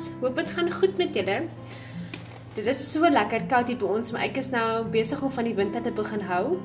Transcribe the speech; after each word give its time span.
mamas, 0.00 0.20
hoop 0.20 0.36
dit 0.36 0.50
gaan 0.50 0.70
goed 0.70 0.96
met 0.98 1.14
julle. 1.14 1.48
Dit 2.54 2.66
is 2.66 2.80
so 2.92 3.08
lekker 3.08 3.46
koud 3.48 3.68
hier 3.68 3.78
by 3.78 3.86
ons, 3.86 4.12
maar 4.12 4.24
ek 4.26 4.38
is 4.40 4.50
nou 4.50 4.84
besig 4.90 5.20
om 5.22 5.30
van 5.30 5.44
die 5.44 5.54
winter 5.54 5.82
te 5.82 5.92
begin 5.92 6.20
hou, 6.26 6.58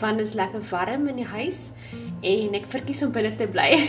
want 0.00 0.18
dit 0.18 0.26
is 0.26 0.34
lekker 0.34 0.62
warm 0.70 1.08
in 1.08 1.16
die 1.16 1.26
huis 1.26 1.72
en 2.22 2.54
ek 2.54 2.68
verkies 2.70 3.02
om 3.02 3.12
binne 3.12 3.34
te 3.36 3.46
bly. 3.46 3.88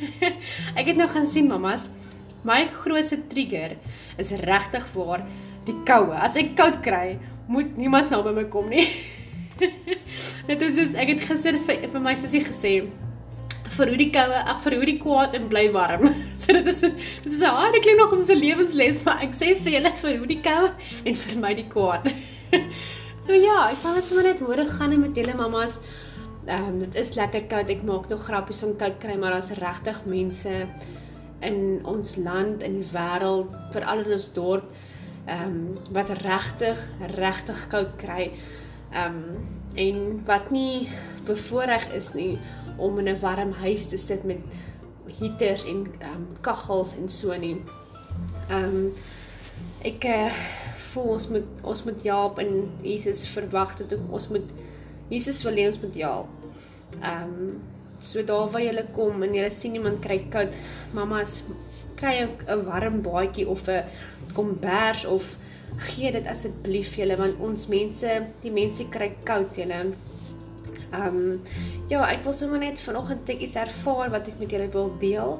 ek 0.78 0.90
het 0.90 0.96
nou 0.96 1.08
gaan 1.08 1.28
sien 1.28 1.48
mamas, 1.48 1.88
my 2.44 2.66
grootste 2.82 3.20
trigger 3.28 3.76
is 4.18 4.32
regtig 4.32 4.86
waar 4.94 5.24
die 5.66 5.76
koue. 5.86 6.16
As 6.16 6.36
ek 6.36 6.56
koud 6.56 6.80
kry, 6.82 7.18
moet 7.48 7.76
niemand 7.76 8.10
nou 8.10 8.22
by 8.24 8.34
my 8.34 8.48
kom 8.50 8.68
nie. 8.72 8.88
Dit 10.48 10.62
is 10.64 10.74
soos 10.74 10.96
ek 10.98 11.14
het 11.14 11.24
gister 11.28 11.60
vir, 11.68 11.86
vir 11.92 12.02
my 12.02 12.16
sussie 12.18 12.42
gesê 12.44 12.74
vir 13.80 13.92
hoe 13.92 14.00
die 14.00 14.10
koue, 14.12 14.40
ag 14.52 14.60
vir 14.64 14.76
hoe 14.76 14.88
die 14.88 14.98
kwaad 15.00 15.34
en 15.38 15.48
bly 15.52 15.66
warm. 15.74 16.06
so 16.40 16.54
dit 16.56 16.68
is 16.72 16.78
soos 16.82 16.94
dit 17.24 17.32
is 17.32 17.40
'n 17.40 17.56
harde 17.56 17.80
klink 17.80 18.00
nog 18.00 18.12
as 18.16 18.28
'n 18.28 18.40
lewensles, 18.40 19.02
maar 19.06 19.24
ek 19.26 19.34
sê 19.40 19.54
vir 19.56 19.72
julle 19.78 19.92
vir 20.02 20.18
hoe 20.18 20.30
die 20.34 20.42
koue 20.44 20.70
en 21.04 21.14
vir 21.24 21.40
my 21.40 21.54
die 21.54 21.68
kwaad. 21.74 22.12
so 23.26 23.32
ja, 23.32 23.58
ek 23.72 23.82
wou 23.84 23.94
net 23.94 24.04
sommer 24.08 24.24
net 24.28 24.40
hoor 24.44 24.64
gaan 24.76 25.00
met 25.00 25.16
julle 25.16 25.34
mamas. 25.34 25.78
Ehm 26.46 26.68
um, 26.68 26.78
dit 26.78 26.94
is 26.94 27.14
lekker 27.14 27.46
koud. 27.48 27.70
Ek 27.70 27.82
maak 27.84 28.08
nog 28.08 28.24
grappies 28.24 28.62
om 28.62 28.76
koud 28.76 28.98
kry, 28.98 29.16
maar 29.16 29.36
daar's 29.36 29.52
regtig 29.58 30.04
mense 30.04 30.66
in 31.40 31.80
ons 31.84 32.16
land 32.16 32.62
in 32.62 32.80
die 32.80 32.90
wêreld, 32.92 33.52
veral 33.72 34.04
in 34.04 34.12
ons 34.12 34.32
dorp, 34.32 34.68
ehm 35.26 35.46
um, 35.46 35.78
wat 35.96 36.10
regtig 36.20 36.80
regtig 37.16 37.66
koud 37.72 37.96
kry. 37.96 38.32
Ehm 38.92 39.24
um, 39.24 39.58
en 39.74 40.22
wat 40.24 40.50
nie 40.50 40.88
bevoordeel 41.26 41.92
is 41.94 42.12
nie 42.14 42.38
om 42.76 42.98
in 42.98 43.08
'n 43.08 43.20
warm 43.20 43.52
huis 43.52 43.86
te 43.86 43.96
sit 43.96 44.24
met 44.24 44.38
heaters 45.18 45.64
en 45.64 45.86
ehm 45.98 46.14
um, 46.14 46.26
kaggels 46.40 46.96
en 46.96 47.08
so 47.08 47.36
nie. 47.36 47.56
Ehm 48.48 48.64
um, 48.64 48.92
ek 49.82 50.04
uh, 50.04 50.32
voel 50.92 51.08
ons 51.16 51.28
moet 51.28 51.48
ons 51.62 51.84
moet 51.84 52.02
Jaap 52.02 52.38
en 52.38 52.70
Jesus 52.82 53.26
verwag 53.28 53.76
dat 53.76 53.98
ons 54.10 54.28
moet 54.28 54.54
Jesus 55.08 55.42
wil 55.42 55.58
hê 55.58 55.66
ons 55.66 55.80
moet 55.80 55.94
Jaap. 55.94 56.28
Ehm 57.00 57.22
um, 57.22 57.60
so 58.00 58.24
daar 58.24 58.50
waar 58.50 58.62
jy 58.62 58.84
kom 58.92 59.22
en 59.22 59.34
jy 59.34 59.48
sien 59.50 59.74
iemand 59.74 60.00
kry 60.00 60.18
koud, 60.32 60.54
mamas 60.96 61.42
kry 62.00 62.24
'n 62.24 62.64
warm 62.64 63.02
baadjie 63.02 63.48
of 63.48 63.68
'n 63.68 63.84
kombers 64.34 65.04
of 65.04 65.36
gee 65.80 66.12
dit 66.12 66.26
asseblief 66.28 66.94
julle 67.00 67.16
want 67.20 67.40
ons 67.44 67.66
mense, 67.72 68.16
die 68.42 68.52
mense 68.54 68.86
kry 68.92 69.12
koud 69.28 69.56
julle. 69.58 69.80
Ehm 70.90 71.16
um, 71.16 71.40
ja, 71.90 72.02
ek 72.06 72.24
wil 72.26 72.34
sommer 72.34 72.62
net 72.62 72.82
vanoggend 72.82 73.28
net 73.30 73.42
iets 73.46 73.58
ervaar 73.60 74.10
wat 74.14 74.28
ek 74.30 74.38
met 74.42 74.52
julle 74.54 74.68
wil 74.74 74.92
deel. 75.02 75.38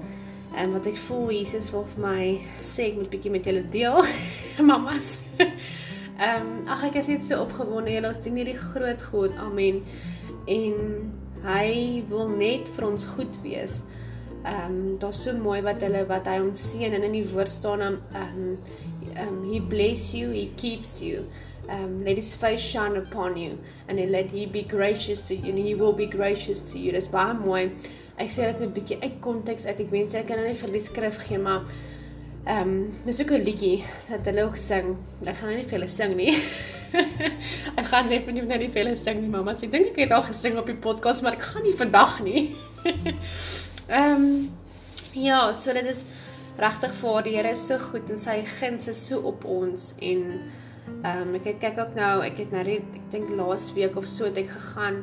En 0.56 0.72
wat 0.74 0.86
ek 0.91 0.98
voel 1.06 1.30
Jesus 1.34 1.70
wil 1.74 1.86
vir 1.94 2.02
my 2.02 2.24
sê 2.66 2.91
ek 2.91 2.98
moet 2.98 3.10
bietjie 3.12 3.34
met 3.34 3.47
julle 3.47 3.64
deel. 3.70 4.02
Mamas. 4.70 5.19
Ehm 5.41 6.42
um, 6.42 6.50
ag 6.69 6.84
ek 6.91 7.00
is 7.00 7.10
net 7.10 7.25
so 7.25 7.41
opgewonde 7.47 7.94
julle 7.94 8.10
ons 8.12 8.22
dien 8.25 8.36
hierdie 8.36 8.58
groot 8.58 9.02
God. 9.12 9.36
Amen. 9.41 9.82
En 10.50 10.77
hy 11.47 12.02
wil 12.10 12.28
net 12.36 12.69
vir 12.77 12.86
ons 12.91 13.06
goed 13.16 13.41
wees. 13.44 13.80
Ehm 14.44 14.66
um, 14.66 14.98
daar's 15.02 15.22
so 15.25 15.34
mooi 15.36 15.60
wat 15.66 15.82
hulle 15.84 16.04
wat 16.08 16.28
hy 16.30 16.38
ons 16.44 16.66
seën 16.72 16.94
en 16.97 17.06
in 17.08 17.19
die 17.19 17.27
woord 17.32 17.52
staan 17.52 17.82
ehm 17.86 18.20
um, 18.22 18.54
um, 19.16 19.50
he 19.50 19.61
bless 19.61 20.14
you, 20.14 20.30
he 20.30 20.53
keeps 20.56 21.00
you 21.03 21.27
um, 21.70 22.05
let 22.05 22.16
his 22.16 22.34
face 22.34 22.61
shine 22.61 22.97
upon 22.97 23.36
you 23.36 23.58
and 23.89 23.98
then 23.98 24.11
let 24.12 24.30
he 24.30 24.47
be 24.47 24.62
gracious 24.62 25.22
to 25.22 25.34
you 25.34 25.50
and 25.50 25.58
he 25.58 25.75
will 25.75 25.92
be 25.92 26.06
gracious 26.06 26.61
to 26.61 26.78
you. 26.78 26.92
Dis 26.92 27.08
baie 27.08 27.34
mooi. 27.34 27.70
Ek 28.20 28.28
sê 28.28 28.50
dit 28.50 28.66
'n 28.66 28.75
bietjie 28.75 28.98
uit 29.00 29.20
konteks 29.20 29.66
uit. 29.66 29.81
Ek 29.81 29.91
wens 29.91 30.14
ek 30.14 30.27
kan 30.28 30.36
nou 30.36 30.48
nie 30.48 30.58
vir 30.58 30.72
die 30.72 30.84
skrif 30.84 31.19
gee 31.27 31.38
maar 31.38 31.64
ehm 32.47 32.69
um, 32.69 32.92
dis 33.06 33.20
ook 33.20 33.32
'n 33.32 33.44
liedjie 33.44 33.84
wat 34.10 34.26
hulle 34.26 34.44
ook 34.44 34.56
sing. 34.56 34.97
Ek 35.25 35.37
gaan 35.37 35.56
nie 35.56 35.65
vir 35.65 35.78
hulle 35.78 35.88
sing 35.88 36.16
nie. 36.16 36.37
ek 37.81 37.87
gaan 37.87 38.09
net 38.09 38.25
vir 38.25 38.32
nie 38.32 38.69
vir 38.69 38.84
hulle 38.84 38.97
sing 38.97 39.20
nie, 39.20 39.28
mamma. 39.28 39.53
Ek 39.53 39.70
dink 39.70 39.93
ek 39.93 39.97
het 40.04 40.12
al 40.12 40.22
gesing 40.22 40.59
op 40.59 40.66
die 40.66 40.75
podcast, 40.75 41.22
maar 41.22 41.38
ek 41.38 41.43
gaan 41.43 41.62
nie 41.62 41.76
vandag 41.76 42.20
nie. 42.20 42.56
Ehm 43.88 44.15
um, 44.16 44.50
ja, 45.15 45.53
so 45.53 45.72
dit 45.72 45.84
is 45.84 46.04
regtig 46.59 46.94
vir 46.94 47.22
die 47.22 47.37
Here 47.37 47.50
is 47.50 47.66
so 47.66 47.78
goed 47.78 48.11
en 48.11 48.19
sy 48.19 48.43
guns 48.61 48.88
is 48.88 49.06
so 49.09 49.19
op 49.19 49.44
ons 49.44 49.94
en 50.00 50.50
Ehm 51.03 51.28
um, 51.28 51.34
ek 51.38 51.47
het 51.49 51.61
kyk 51.62 51.78
ook 51.81 51.94
nou, 51.97 52.21
ek 52.25 52.43
het 52.43 52.50
nou 52.53 52.65
ek 52.69 52.97
dink 53.12 53.31
laas 53.38 53.71
week 53.72 53.94
of 53.97 54.05
so 54.09 54.27
het 54.28 54.37
ek 54.37 54.50
gegaan 54.53 54.99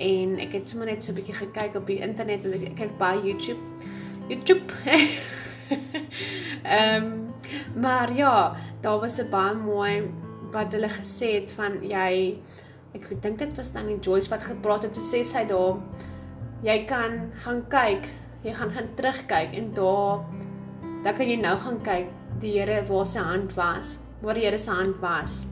en 0.00 0.38
ek 0.40 0.54
het 0.56 0.70
sommer 0.70 0.88
net 0.88 1.04
so 1.04 1.12
'n 1.12 1.18
bietjie 1.18 1.36
gekyk 1.36 1.76
op 1.76 1.86
die 1.86 2.00
internet 2.00 2.44
en 2.44 2.54
ek 2.54 2.76
kyk 2.76 2.94
baie 2.98 3.20
YouTube. 3.20 3.60
YouTube. 4.28 4.64
Ehm 6.64 7.04
um, 7.04 7.34
maar 7.76 8.12
ja, 8.12 8.56
daar 8.80 9.00
was 9.00 9.20
'n 9.20 9.28
baie 9.30 9.54
mooi 9.54 10.08
wat 10.52 10.72
hulle 10.72 10.88
gesê 10.88 11.34
het 11.40 11.52
van 11.52 11.82
jy 11.82 12.38
ek 12.94 13.22
dink 13.22 13.38
dit 13.38 13.56
was 13.56 13.72
dan 13.72 13.86
die 13.86 14.00
Joyce 14.00 14.30
wat 14.30 14.42
gepraat 14.42 14.82
het, 14.82 14.96
sê 14.96 15.24
sy 15.24 15.44
daar 15.44 15.76
jy 16.62 16.84
kan 16.84 17.32
gaan 17.44 17.62
kyk, 17.68 18.08
jy 18.42 18.54
gaan 18.54 18.72
gaan 18.72 18.88
terugkyk 18.96 19.52
en 19.52 19.74
daar 19.74 20.24
dan 21.04 21.14
kan 21.16 21.28
jy 21.28 21.36
nou 21.40 21.56
gaan 21.58 21.80
kyk 21.82 22.08
die 22.40 22.58
Here 22.58 22.82
waar 22.88 23.06
sy 23.06 23.20
hand 23.24 23.54
was 23.56 23.98
waar 24.20 24.34
die 24.34 24.44
Here 24.44 24.58
se 24.58 24.70
hand 24.70 25.00
was. 25.00 25.44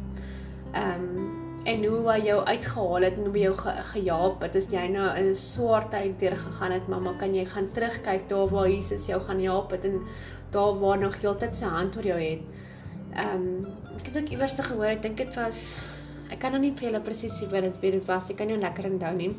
Ehm 0.73 1.05
um, 1.09 1.37
en 1.69 1.83
hoe 1.85 2.07
hy 2.07 2.21
jou 2.25 2.37
uitgehaal 2.47 3.05
het 3.05 3.17
en 3.19 3.27
hoe 3.27 3.33
hy 3.35 3.41
jou 3.43 3.55
ge 3.59 3.73
gehelp 3.91 4.43
het. 4.45 4.55
As 4.57 4.69
jy 4.73 4.87
nou 4.89 5.09
'n 5.21 5.35
swaar 5.35 5.89
tyd 5.91 6.21
deur 6.21 6.37
gegaan 6.37 6.73
het, 6.73 6.89
mamma, 6.89 7.13
kan 7.19 7.35
jy 7.35 7.45
gaan 7.45 7.69
terugkyk 7.73 8.29
daar 8.29 8.49
waar 8.49 8.69
Jesus 8.69 9.07
jou 9.07 9.21
gaan 9.21 9.41
help 9.41 9.71
het 9.71 9.85
en 9.85 10.01
daar 10.51 10.81
waar 10.81 10.99
nog 10.99 11.21
heeltyd 11.21 11.57
sy 11.57 11.65
hand 11.65 11.97
oor 11.97 12.05
jou 12.05 12.21
het. 12.21 12.41
Ehm 13.15 13.35
um, 13.35 13.67
ek 13.99 14.07
het 14.07 14.17
ook 14.17 14.29
iewers 14.29 14.55
te 14.55 14.63
gehoor, 14.63 14.87
ek 14.87 15.03
dink 15.03 15.17
dit 15.17 15.35
was 15.35 15.75
ek 16.31 16.39
kan 16.39 16.53
nou 16.53 16.61
nie 16.61 16.73
vir 16.73 16.91
julle 16.91 17.01
presies 17.01 17.41
sê 17.41 17.51
wat 17.51 17.63
dit 17.63 17.81
dit 17.81 18.07
was. 18.07 18.31
Ek 18.31 18.37
kan 18.37 18.47
nie 18.47 18.57
lekker 18.57 18.85
onthou 18.85 19.15
nie. 19.17 19.35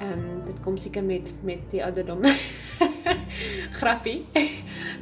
Ehm 0.00 0.12
um, 0.12 0.44
dit 0.44 0.60
kom 0.62 0.76
seker 0.78 1.02
met 1.02 1.32
met 1.42 1.70
die 1.70 1.84
ouderdom. 1.84 2.22
Grappie. 3.78 4.24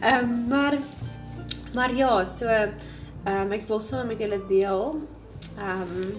Ehm 0.01 0.25
um, 0.25 0.49
maar 0.49 0.79
maar 1.75 1.95
ja, 1.95 2.25
so 2.25 2.47
Ehm 3.23 3.47
um, 3.47 3.53
ek 3.55 3.69
wil 3.71 3.79
sommer 3.79 4.09
met 4.11 4.19
julle 4.19 4.41
deel 4.49 4.97
ehm 5.55 5.91
um, 5.95 6.15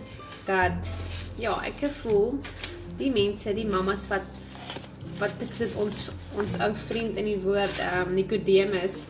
dat 0.48 0.92
ja, 1.36 1.58
ek 1.68 1.82
voel 1.98 2.38
die 2.96 3.10
mense, 3.12 3.52
die 3.52 3.68
mammas 3.68 4.06
wat 4.08 4.24
wat 5.20 5.44
ek 5.44 5.52
soos 5.58 5.74
ons 5.84 6.06
ons 6.40 6.56
ou 6.64 6.70
vriend 6.86 7.20
in 7.20 7.28
die 7.28 7.42
woord 7.44 7.82
ehm 7.84 8.08
um, 8.08 8.14
Nikodemus 8.16 9.02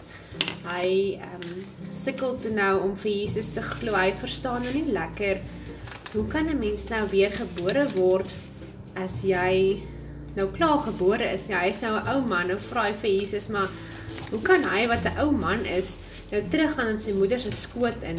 hy 0.71 1.19
ehm 1.19 1.45
um, 1.51 1.61
sukkel 1.93 2.33
toe 2.41 2.55
nou 2.55 2.71
om 2.87 2.97
vir 2.97 3.11
Jesus 3.11 3.51
te 3.53 3.61
glo. 3.61 3.93
Hy 3.93 4.09
verstaan 4.17 4.65
nou 4.65 4.73
nie 4.73 4.89
lekker 4.97 5.45
hoe 6.15 6.25
kan 6.33 6.49
'n 6.49 6.57
mens 6.57 6.89
nou 6.89 7.05
weer 7.13 7.37
gebore 7.37 7.85
word 7.93 8.33
as 8.97 9.21
jy 9.21 9.83
nou 10.35 10.47
klaar 10.51 10.79
gebore 10.85 11.33
is? 11.33 11.47
Ja, 11.47 11.59
hy's 11.59 11.81
nou 11.81 11.97
'n 11.97 12.07
ou 12.07 12.21
man. 12.21 12.47
Nou 12.47 12.59
vra 12.59 12.87
hy 12.89 12.93
vir 12.93 13.09
Jesus, 13.09 13.47
maar 13.47 13.69
hoe 14.31 14.41
kan 14.41 14.63
hy 14.65 14.87
wat 14.87 15.05
'n 15.05 15.19
ou 15.21 15.31
man 15.31 15.65
is 15.65 15.97
nou 16.31 16.41
terug 16.49 16.73
gaan 16.73 16.87
in 16.87 16.99
sy 16.99 17.13
moeder 17.13 17.39
se 17.39 17.51
skoot 17.51 18.05
in 18.09 18.17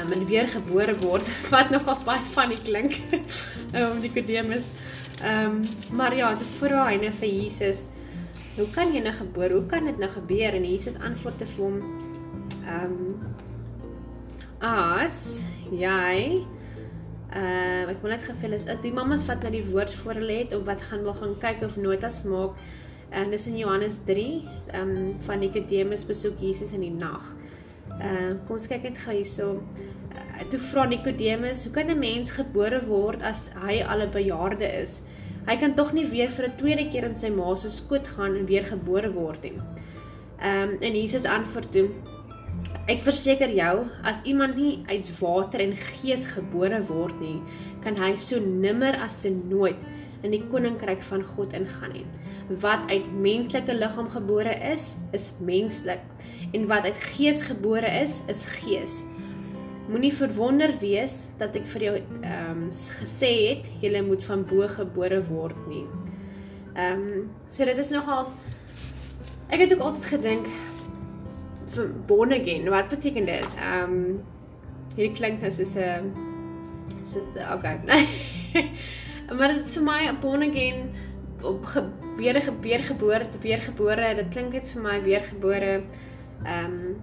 um, 0.00 0.12
en 0.12 0.26
weer 0.26 0.48
gebore 0.48 0.94
word 1.02 1.28
wat 1.52 1.70
nogal 1.74 1.98
baie 2.06 2.24
funny 2.34 2.56
klink 2.64 3.00
om 3.80 4.00
Nikodemus 4.00 4.70
ehm 5.20 5.60
um, 5.60 5.60
maar 5.96 6.16
ja 6.16 6.32
te 6.36 6.46
vra 6.58 6.86
hy 6.88 6.96
net 7.02 7.20
vir 7.20 7.28
Jesus 7.28 7.84
hoe 8.56 8.66
kan 8.74 8.94
jy 8.94 9.02
nou 9.04 9.12
gebore 9.18 9.58
hoe 9.58 9.68
kan 9.70 9.84
dit 9.84 10.00
nou 10.00 10.10
gebeur 10.10 10.56
en 10.56 10.64
Jesus 10.64 10.98
antwoord 11.10 11.38
te 11.38 11.48
hom 11.58 11.80
ehm 12.64 12.96
um, 12.96 13.30
as 14.64 15.44
jy 15.68 16.44
uh 17.34 17.90
ek 17.90 18.00
wil 18.02 18.10
net 18.10 18.22
gefeel 18.22 18.52
is 18.52 18.66
die 18.82 18.92
mammas 18.92 19.26
wat 19.26 19.42
nou 19.42 19.50
die 19.50 19.66
woord 19.66 19.92
voor 20.02 20.14
hulle 20.14 20.38
het 20.44 20.54
of 20.54 20.64
wat 20.66 20.82
gaan 20.82 21.02
wil 21.02 21.14
gaan 21.14 21.38
kyk 21.38 21.62
of 21.62 21.76
notas 21.76 22.22
maak 22.24 22.56
En 23.14 23.30
dis 23.30 23.46
in 23.46 23.56
Johannes 23.58 23.98
3, 24.04 24.42
ehm 24.72 24.88
um, 24.96 25.16
van 25.26 25.38
Nikodemus 25.38 26.06
besoek 26.06 26.40
Jesus 26.42 26.72
in 26.72 26.82
die 26.82 26.94
nag. 26.94 27.34
Ehm 28.00 28.30
uh, 28.30 28.32
kom 28.46 28.56
ons 28.58 28.66
kyk 28.70 28.88
net 28.88 28.98
gou 29.04 29.14
hierso. 29.14 29.50
Uh, 30.14 30.46
toe 30.50 30.58
vra 30.70 30.86
Nikodemus, 30.90 31.62
hoe 31.64 31.72
kan 31.72 31.90
'n 31.90 31.98
mens 31.98 32.34
gebore 32.34 32.80
word 32.88 33.22
as 33.22 33.50
hy 33.66 33.82
al 33.82 34.02
'n 34.02 34.10
bejaarde 34.10 34.66
is? 34.82 35.00
Hy 35.46 35.56
kan 35.56 35.74
tog 35.74 35.92
nie 35.92 36.06
weer 36.10 36.30
vir 36.30 36.48
'n 36.48 36.56
tweede 36.58 36.88
keer 36.90 37.04
in 37.04 37.16
sy 37.16 37.30
ma 37.30 37.54
se 37.56 37.70
skoot 37.70 38.08
gaan 38.16 38.36
en 38.36 38.46
weer 38.46 38.64
gebore 38.64 39.12
word 39.12 39.42
nie. 39.42 39.60
Ehm 40.40 40.68
um, 40.68 40.76
en 40.80 40.94
Jesus 40.94 41.24
antwoord 41.24 41.72
toe: 41.72 41.88
Ek 42.84 43.00
verseker 43.06 43.48
jou, 43.56 43.86
as 44.04 44.20
iemand 44.28 44.58
nie 44.60 44.82
uit 44.90 45.08
water 45.20 45.62
en 45.64 45.72
gees 45.96 46.26
gebore 46.28 46.82
word 46.90 47.16
nie, 47.22 47.38
kan 47.84 47.96
hy 47.96 48.14
so 48.20 48.40
nimmer 48.40 48.98
as 49.00 49.16
te 49.22 49.32
nooit 49.32 49.80
in 50.24 50.32
die 50.32 50.42
koninkryk 50.50 51.02
van 51.08 51.24
God 51.34 51.54
ingaan 51.56 51.94
nie. 51.96 52.04
Wat 52.60 52.84
uit 52.90 53.06
menslike 53.24 53.76
liggaam 53.76 54.08
gebore 54.12 54.52
is, 54.72 54.92
is 55.16 55.30
menslik 55.40 56.04
en 56.54 56.68
wat 56.70 56.88
uit 56.88 57.00
gees 57.16 57.44
gebore 57.48 57.88
is, 58.02 58.20
is 58.32 58.44
gees. 58.60 59.02
Moenie 59.88 60.12
verwonder 60.16 60.72
wees 60.80 61.26
dat 61.40 61.56
ek 61.56 61.66
vir 61.74 61.88
jou 61.88 61.94
ehm 62.00 62.64
um, 62.64 62.68
gesê 63.00 63.32
het 63.50 63.68
jy 63.84 64.00
moet 64.04 64.24
van 64.24 64.44
bo 64.48 64.68
gebore 64.68 65.20
word 65.28 65.66
nie. 65.68 65.84
Ehm 66.74 67.02
um, 67.04 67.26
so 67.48 67.64
dit 67.64 67.80
is 67.80 67.92
nogals 67.92 68.32
ek 69.52 69.60
het 69.60 69.74
ook 69.74 69.84
altyd 69.88 70.08
gedink 70.16 70.48
born 72.06 72.32
again. 72.32 72.68
Wat 72.68 72.88
beteken 72.88 73.26
dit? 73.26 73.54
Ehm 73.60 73.82
um, 73.82 74.22
hier 74.96 75.12
klink 75.12 75.40
nou 75.40 75.50
soos 75.50 75.74
'n 75.74 76.12
soos 77.02 77.26
die 77.34 77.46
okay. 77.52 77.80
maar 79.38 79.48
dit 79.48 79.68
vir 79.68 79.82
my 79.82 80.00
'n 80.08 80.20
born 80.20 80.42
again 80.42 80.90
op 81.42 81.64
gebeur 81.64 82.42
gebeur 82.42 82.82
gebore 82.82 83.28
te 83.28 83.38
weer 83.38 83.62
gebore. 83.62 84.14
Dit 84.14 84.28
klink 84.28 84.52
net 84.52 84.70
vir 84.70 84.82
my 84.82 85.02
weer 85.02 85.24
gebore. 85.24 85.82
Ehm 86.44 86.64
um, 86.64 87.02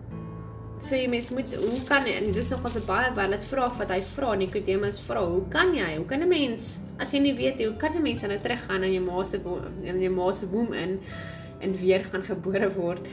so 0.81 0.95
jy 0.95 1.07
mens 1.07 1.29
moet 1.29 1.53
hoe 1.53 1.83
kan 1.85 2.05
en 2.09 2.31
dit 2.31 2.37
is 2.41 2.49
nog 2.49 2.65
as 2.65 2.75
'n 2.75 2.85
baie 2.85 3.13
valid 3.13 3.45
vraag 3.45 3.77
wat 3.77 3.89
hy 3.89 4.01
vra 4.03 4.35
Nikodemus 4.35 4.99
vra. 4.99 5.25
Hoe 5.25 5.47
kan 5.49 5.75
jy? 5.75 5.95
Hoe 5.95 6.05
kan 6.05 6.21
'n 6.21 6.27
mens 6.27 6.79
as 6.97 7.11
jy 7.11 7.19
nie 7.19 7.35
weet 7.35 7.61
hoe 7.63 7.77
kan 7.77 7.95
'n 7.95 8.01
mens 8.01 8.21
dan 8.21 8.29
nou 8.29 8.41
teruggaan 8.41 8.83
aan 8.83 8.93
jou 8.93 9.05
ma 9.05 9.23
se 9.23 9.39
in 9.83 10.01
jou 10.01 10.13
ma 10.13 10.31
se 10.31 10.49
womb 10.49 10.73
in 10.73 10.99
en 11.59 11.77
weer 11.77 12.03
gaan 12.03 12.23
gebore 12.23 12.73
word? 12.73 13.07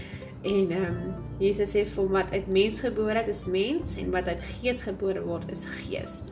En 0.48 0.70
ehm 0.70 0.84
um, 0.84 1.16
Jesus 1.38 1.70
sê 1.70 1.84
vir 1.86 2.08
wat 2.10 2.32
uit 2.34 2.46
mens 2.50 2.80
gebore 2.82 3.20
het 3.20 3.28
is 3.30 3.44
mens 3.46 3.94
en 4.02 4.10
wat 4.10 4.26
uit 4.26 4.40
gees 4.58 4.80
gebore 4.82 5.20
word 5.22 5.50
is 5.54 5.62
gees. 5.84 6.22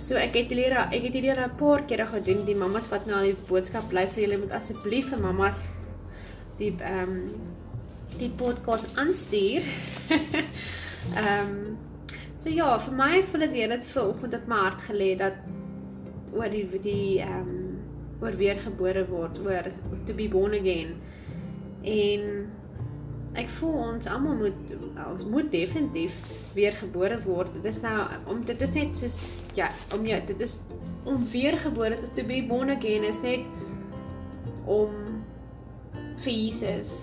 So 0.00 0.16
ek 0.16 0.38
het 0.38 0.52
hierdie 0.52 0.70
ek 0.72 1.02
het 1.04 1.16
hierdie 1.18 1.34
'n 1.34 1.56
paar 1.60 1.84
kere 1.84 2.06
gedoen 2.06 2.44
die 2.46 2.56
mammas 2.56 2.88
wat 2.88 3.06
nou 3.06 3.18
al 3.18 3.28
die 3.32 3.46
boodskap 3.48 3.92
luister, 3.92 4.22
julle 4.22 4.38
moet 4.38 4.56
asseblief 4.56 5.10
vir 5.10 5.20
mammas 5.20 5.60
die 6.56 6.72
ehm 6.78 7.10
um, 7.10 7.18
die 8.18 8.30
podcast 8.30 8.90
aanstuur. 8.96 9.62
Ehm 11.16 11.48
um, 11.48 11.78
so 12.36 12.48
ja, 12.48 12.78
vir 12.78 12.94
my 12.96 13.22
voel 13.22 13.40
dit 13.46 13.56
hele 13.62 13.80
vir 13.82 14.02
oggend 14.08 14.34
op 14.34 14.46
my 14.48 14.56
hart 14.56 14.82
gelê 14.88 15.16
dat 15.16 15.36
oor 16.32 16.48
die 16.52 16.66
die 16.80 17.20
ehm 17.20 17.48
um, 17.48 17.78
oor 18.20 18.36
weer 18.36 18.58
gebore 18.60 19.06
word, 19.08 19.38
oor 19.44 19.70
to 20.06 20.14
be 20.14 20.28
born 20.28 20.54
again. 20.54 20.96
En 21.82 22.50
ek 23.38 23.50
voel 23.60 23.76
ons 23.84 24.08
almal 24.10 24.38
moet 24.40 24.72
ons 25.06 25.26
moet 25.30 25.50
definitief 25.52 26.16
weer 26.56 26.74
gebore 26.80 27.20
word. 27.22 27.52
Dit 27.54 27.68
is 27.70 27.80
nou 27.84 27.96
om 28.30 28.42
dit 28.46 28.62
is 28.66 28.74
net 28.74 28.96
soos 28.98 29.18
ja, 29.58 29.70
om 29.94 30.06
jy 30.06 30.18
dit 30.32 30.42
is 30.46 30.58
om 31.08 31.22
weer 31.32 31.56
gebore 31.58 32.00
te 32.00 32.10
to 32.16 32.26
be 32.26 32.40
born 32.46 32.72
again 32.74 33.06
is 33.06 33.20
net 33.22 33.46
om 34.66 35.22
vir 36.20 36.32
Jesus 36.32 37.00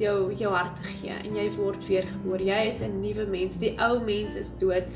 jou 0.00 0.32
jou 0.36 0.50
hart 0.52 0.80
te 0.80 0.88
gee 0.88 1.12
en 1.12 1.36
jy 1.36 1.46
word 1.58 1.84
weer 1.88 2.08
gebore. 2.08 2.44
Jy 2.44 2.62
is 2.72 2.80
'n 2.82 3.00
nuwe 3.00 3.26
mens. 3.26 3.56
Die 3.56 3.76
ou 3.78 4.00
mens 4.00 4.36
is 4.36 4.50
dood. 4.58 4.88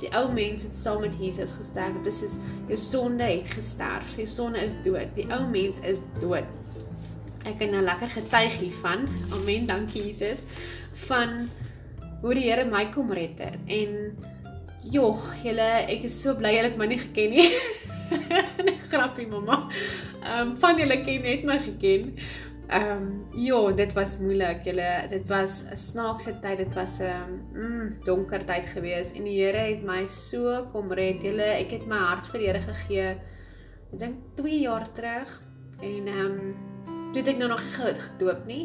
Die 0.00 0.10
ou 0.10 0.32
mens 0.32 0.62
het 0.62 0.76
saam 0.76 1.00
met 1.00 1.14
Jesus 1.18 1.52
gesterf. 1.52 1.94
Dit 2.02 2.22
is 2.22 2.36
jou 2.68 2.76
sonde 2.76 3.24
het 3.24 3.48
gesterf. 3.48 4.16
Jou 4.16 4.26
sonde 4.26 4.58
is 4.58 4.74
dood. 4.82 5.14
Die 5.14 5.30
ou 5.30 5.46
mens 5.50 5.80
is 5.80 6.00
dood 6.20 6.44
ek 7.44 7.58
kan 7.60 7.74
nou 7.74 7.82
lekker 7.84 8.08
getuig 8.08 8.56
hiervan. 8.60 9.08
Amen. 9.32 9.66
Dankie 9.66 10.06
Jesus 10.08 10.40
van 11.08 11.48
hoe 12.22 12.34
die 12.34 12.46
Here 12.48 12.64
my 12.64 12.86
kom 12.94 13.12
red 13.12 13.38
het. 13.42 13.60
En 13.66 14.16
jog, 14.92 15.20
julle, 15.44 15.68
ek 15.88 16.06
is 16.08 16.16
so 16.22 16.36
bly 16.38 16.54
julle 16.56 16.70
het 16.72 16.80
my 16.80 16.88
nie 16.88 17.00
geken 17.00 17.36
nie. 17.36 17.46
Net 18.66 18.88
grappie 18.92 19.28
mamma. 19.28 19.64
Ehm 20.24 20.40
um, 20.40 20.56
van 20.60 20.80
julle 20.80 21.00
ken 21.04 21.24
net 21.24 21.46
my 21.48 21.58
geken. 21.60 22.10
Ehm 22.64 22.90
um, 22.90 23.06
ja, 23.36 23.60
dit 23.76 23.92
was 23.96 24.18
moeilik. 24.20 24.64
Julle, 24.64 24.90
dit 25.10 25.28
was 25.28 25.62
'n 25.64 25.76
snaakse 25.76 26.38
tyd. 26.40 26.58
Dit 26.64 26.74
was 26.74 26.98
'n 27.00 27.40
mm, 27.52 28.04
donker 28.04 28.44
tyd 28.44 28.66
gewees 28.72 29.12
en 29.12 29.24
die 29.24 29.38
Here 29.40 29.68
het 29.68 29.84
my 29.84 30.06
so 30.08 30.68
kom 30.72 30.92
red. 30.92 31.22
Julle, 31.22 31.50
ek 31.60 31.70
het 31.70 31.86
my 31.86 31.98
hart 31.98 32.26
vir 32.32 32.40
die 32.40 32.48
Here 32.48 32.62
gegee. 32.72 33.08
Ek 33.92 33.98
dink 33.98 34.16
2 34.36 34.60
jaar 34.60 34.88
terug 34.92 35.42
en 35.80 36.08
ehm 36.08 36.20
um, 36.20 36.73
toe 37.14 37.22
het 37.22 37.30
ek 37.30 37.38
nou 37.38 37.52
nog 37.52 37.62
gedoop 37.76 38.46
nie. 38.50 38.64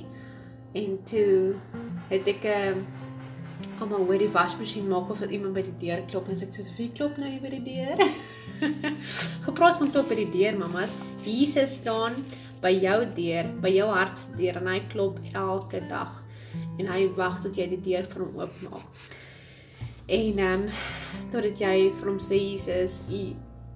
En 0.77 0.97
toe 1.05 1.53
het 2.09 2.27
ek 2.29 2.47
ehm 2.49 2.81
um, 2.81 2.87
almal 3.83 4.05
hoor 4.07 4.19
die 4.19 4.31
wasmasjien 4.31 4.87
maak 4.87 5.09
of 5.11 5.19
dat 5.23 5.31
iemand 5.35 5.55
by 5.55 5.61
die 5.63 5.77
deur 5.81 6.01
klop 6.07 6.27
en 6.31 6.37
ek 6.45 6.53
sê 6.55 6.63
wie 6.77 6.89
klop 6.95 7.17
nou 7.19 7.29
hier 7.29 7.43
by 7.43 7.51
die 7.53 7.61
deur. 7.67 8.01
Gepraat 9.47 9.79
van 9.81 9.91
klop 9.91 10.09
by 10.11 10.17
die 10.19 10.29
deur 10.33 10.57
mamas. 10.57 10.95
Jesus 11.25 11.77
staan 11.79 12.17
by 12.63 12.71
jou 12.75 12.97
deur 13.15 13.51
by 13.63 13.71
jou 13.75 13.87
hart 13.91 14.23
se 14.23 14.33
deur 14.39 14.59
en 14.61 14.71
hy 14.71 14.79
klop 14.91 15.19
elke 15.33 15.83
dag. 15.91 16.17
En 16.79 16.89
hy 16.89 17.03
wag 17.19 17.41
tot 17.43 17.57
jy 17.57 17.69
die 17.75 17.81
deur 17.85 18.07
vir 18.09 18.25
hom 18.25 18.41
oopmaak. 18.41 19.05
En 20.09 20.41
ehm 20.41 20.65
um, 20.65 20.65
totdat 21.29 21.61
jy 21.61 21.91
vir 21.99 22.11
hom 22.11 22.19
sê 22.23 22.41
Jesus 22.41 23.03
u 23.05 23.23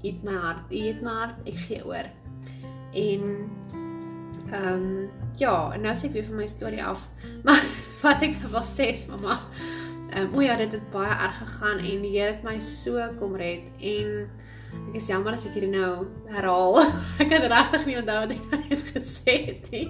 eet 0.04 0.24
my 0.26 0.40
hart 0.48 0.72
u 0.72 0.82
eet 0.82 1.04
my 1.06 1.20
hart 1.22 1.48
ek 1.48 1.62
gee 1.68 1.84
oor. 1.86 2.10
En 2.94 3.30
Ehm 4.54 4.74
um, 4.74 5.10
ja, 5.38 5.74
nou 5.82 5.94
sê 5.98 6.12
ek 6.12 6.18
weer 6.18 6.28
van 6.30 6.38
my 6.44 6.48
storie 6.48 6.84
af. 6.86 7.08
Maar 7.46 7.64
wat 8.04 8.22
ek 8.28 8.38
wil 8.52 8.66
sê 8.68 8.92
is 8.94 9.08
mamma. 9.10 9.40
Ehm 10.14 10.30
um, 10.30 10.36
o 10.38 10.46
ja, 10.46 10.58
dit 10.60 10.76
het 10.78 10.90
baie 10.94 11.10
erg 11.10 11.40
gegaan 11.42 11.82
en 11.82 12.04
die 12.06 12.12
Here 12.14 12.36
het 12.36 12.44
my 12.46 12.60
so 12.62 13.02
kom 13.20 13.34
red 13.40 13.66
en 13.82 14.28
ek 14.90 14.96
is 14.98 15.08
jammer 15.10 15.36
as 15.38 15.46
ek 15.50 15.58
hier 15.58 15.66
nou 15.72 16.06
herhaal. 16.30 16.84
ek 17.22 17.32
kan 17.32 17.48
regtig 17.50 17.88
nie 17.90 17.98
onthou 18.02 18.20
wat 18.22 18.36
ek 18.36 18.46
nou 18.52 18.62
net 18.70 18.94
gesê 18.94 19.36
het 19.48 19.72
nie. 19.74 19.88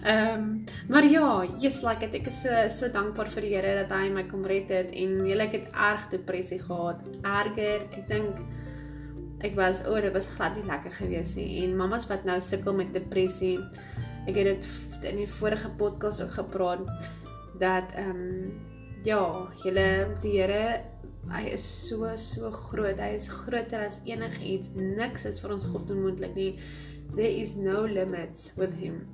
Ehm 0.00 0.32
um, 0.32 0.48
maar 0.88 1.04
ja, 1.04 1.28
yes 1.60 1.82
like 1.84 2.08
it. 2.08 2.16
ek 2.22 2.32
is 2.32 2.40
so 2.46 2.64
so 2.72 2.88
dankbaar 2.88 3.28
vir 3.36 3.48
die 3.48 3.52
Here 3.58 3.76
dat 3.82 3.92
hy 3.98 4.08
my 4.16 4.24
kom 4.32 4.48
red 4.48 4.72
het 4.72 4.96
en 4.96 5.20
jy 5.28 5.36
like 5.36 5.60
het 5.60 5.68
erg 5.76 6.08
depressie 6.16 6.62
gehad. 6.64 7.04
Erger, 7.20 7.84
ek 7.92 8.08
dink 8.08 8.40
ek 9.46 9.56
was 9.56 9.80
o, 9.86 9.94
oh, 9.94 10.00
dit 10.02 10.12
was 10.12 10.28
glad 10.36 10.56
nie 10.58 10.66
lekker 10.68 10.92
gewees 10.92 11.34
nie 11.38 11.62
en 11.64 11.76
mamas 11.78 12.06
wat 12.10 12.26
nou 12.28 12.38
sukkel 12.44 12.76
met 12.76 12.92
depressie. 12.96 13.56
Ek 14.28 14.36
het 14.36 14.50
dit 14.50 15.08
in 15.10 15.22
die 15.22 15.30
vorige 15.40 15.70
podcast 15.80 16.22
ook 16.22 16.36
gepraat 16.36 16.84
dat 17.60 17.94
ehm 17.96 18.10
um, 18.10 18.68
ja, 19.04 19.22
julle 19.64 19.86
die 20.20 20.36
Here 20.36 20.82
hy 21.30 21.46
is 21.54 21.64
so 21.64 22.08
so 22.16 22.50
groot. 22.52 23.00
Hy 23.00 23.14
is 23.16 23.28
groter 23.32 23.86
as 23.86 24.00
enigiets. 24.08 24.74
Niks 24.76 25.26
is 25.28 25.40
vir 25.42 25.56
ons 25.56 25.66
God 25.72 25.92
onmoontlik 25.94 26.36
nie. 26.36 26.52
There 27.16 27.30
is 27.30 27.56
no 27.56 27.84
limits 27.88 28.52
with 28.60 28.76
him. 28.80 29.04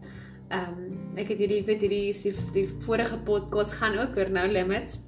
Ehm 0.50 0.78
um, 0.78 1.18
ek 1.18 1.34
het 1.34 1.42
hierdie 1.42 1.64
weet 1.66 1.86
hierdie 1.86 2.12
die, 2.14 2.34
die 2.54 2.68
vorige 2.86 3.18
podcast 3.26 3.78
gaan 3.80 3.98
ook 3.98 4.18
oor 4.18 4.30
no 4.30 4.46
limits. 4.50 5.00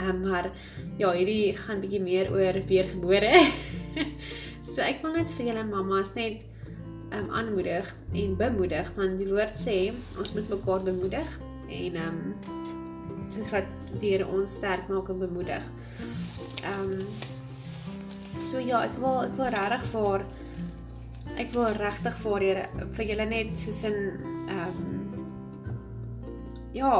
Ehm 0.00 0.08
um, 0.08 0.20
maar 0.28 0.50
ja, 0.96 1.10
hierdie 1.12 1.56
gaan 1.56 1.80
bietjie 1.82 2.00
meer 2.00 2.30
oor 2.32 2.56
weergebore. 2.66 3.34
so 4.70 4.80
ek 4.80 5.02
wil 5.04 5.12
net 5.18 5.32
vir 5.36 5.50
julle 5.50 5.64
mammas 5.68 6.14
net 6.16 6.46
um 7.10 7.30
aanmoedig 7.34 7.88
en 8.14 8.36
bemoedig 8.38 8.90
want 8.96 9.18
die 9.18 9.28
woord 9.28 9.56
sê 9.58 9.76
ons 10.18 10.30
moet 10.36 10.50
mekaar 10.52 10.84
bemoedig 10.86 11.32
en 11.80 11.96
um 12.04 12.20
soos 13.30 13.50
wat 13.54 13.66
die 14.02 14.12
Here 14.14 14.26
ons 14.26 14.54
sterk 14.58 14.88
maak 14.90 15.10
en 15.10 15.18
bemoedig. 15.22 15.66
Um 16.70 16.96
so 18.38 18.62
ja, 18.62 18.84
ek 18.86 18.96
wil 19.02 19.24
ek 19.26 19.36
wil 19.38 19.52
regtig 19.56 19.86
vir 19.92 20.26
ek 21.44 21.52
wil 21.56 21.68
regtig 21.82 22.22
vir 22.24 22.46
Here 22.46 22.64
vir 22.96 23.12
julle 23.12 23.28
net 23.34 23.52
soos 23.58 23.84
in 23.90 24.00
um 24.48 24.99
ja, 26.72 26.92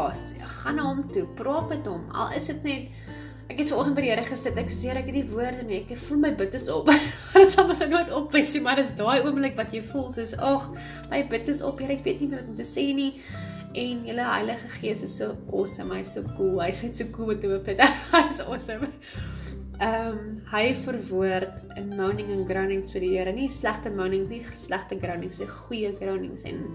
gaan 0.61 0.81
na 0.81 0.87
hom 0.89 1.03
toe, 1.13 1.27
praat 1.39 1.69
met 1.69 1.87
hom. 1.87 2.07
Al 2.11 2.37
is 2.39 2.47
dit 2.53 2.63
net 2.67 3.19
Ek 3.51 3.59
het 3.59 3.71
vanoggend 3.73 3.97
by 3.99 4.03
die 4.05 4.11
Here 4.13 4.23
gesit. 4.23 4.59
Ek 4.63 4.69
sê 4.71 4.93
ek 4.95 5.09
het 5.09 5.17
die 5.17 5.27
woorde 5.27 5.65
nie. 5.67 5.81
Ek 5.83 5.99
voel 5.99 6.21
my 6.23 6.31
bid 6.39 6.55
is 6.55 6.69
op. 6.71 6.87
dit 7.35 7.51
sal 7.51 7.67
mos 7.67 7.81
nooit 7.83 8.13
op 8.15 8.31
wees 8.37 8.53
nie, 8.55 8.63
maar 8.63 8.79
dis 8.79 8.93
daai 8.95 9.25
oomblik 9.25 9.57
wat 9.59 9.75
jy 9.75 9.81
voel 9.89 10.07
soos 10.15 10.37
ag, 10.39 10.69
my 11.11 11.25
bid 11.33 11.51
is 11.51 11.65
op. 11.67 11.83
Here, 11.83 11.97
ek 11.97 12.07
weet 12.07 12.23
nie 12.23 12.31
wat 12.37 12.47
om 12.47 12.55
te 12.55 12.67
sê 12.69 12.87
nie. 12.95 13.11
En 13.75 14.07
julle 14.07 14.29
Heilige 14.29 14.71
Gees 14.77 15.03
is 15.07 15.17
so 15.19 15.35
awesome. 15.51 15.91
Hy's 15.99 16.15
so 16.15 16.23
cool. 16.37 16.63
Hy's 16.63 16.85
net 16.87 17.03
so 17.03 17.11
cool 17.11 17.33
met 17.33 17.43
hoe 17.47 17.59
bid. 17.67 17.83
Hy's 18.15 18.39
awesome. 18.47 18.93
Ehm 19.81 20.13
um, 20.13 20.25
hy 20.53 20.75
verwoord 20.85 21.77
in 21.81 21.95
moaning 21.97 22.31
and 22.35 22.47
groanings 22.47 22.91
vir 22.95 23.03
die 23.03 23.15
Here. 23.17 23.35
Nie 23.35 23.49
slegte 23.55 23.91
moaning 23.91 24.27
nie, 24.29 24.43
slegte 24.61 24.99
groanings, 25.01 25.41
nie 25.41 25.49
goeie 25.49 25.95
groanings 25.97 26.45
en 26.47 26.67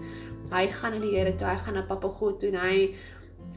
hy 0.52 0.66
gaan 0.72 0.96
na 0.96 1.02
die 1.02 1.14
Here 1.16 1.34
toe. 1.34 1.48
Hy 1.48 1.56
gaan 1.64 1.78
na 1.78 1.84
Papa 1.86 2.08
God 2.08 2.40
toe 2.40 2.50
en 2.52 2.60
hy 2.60 2.78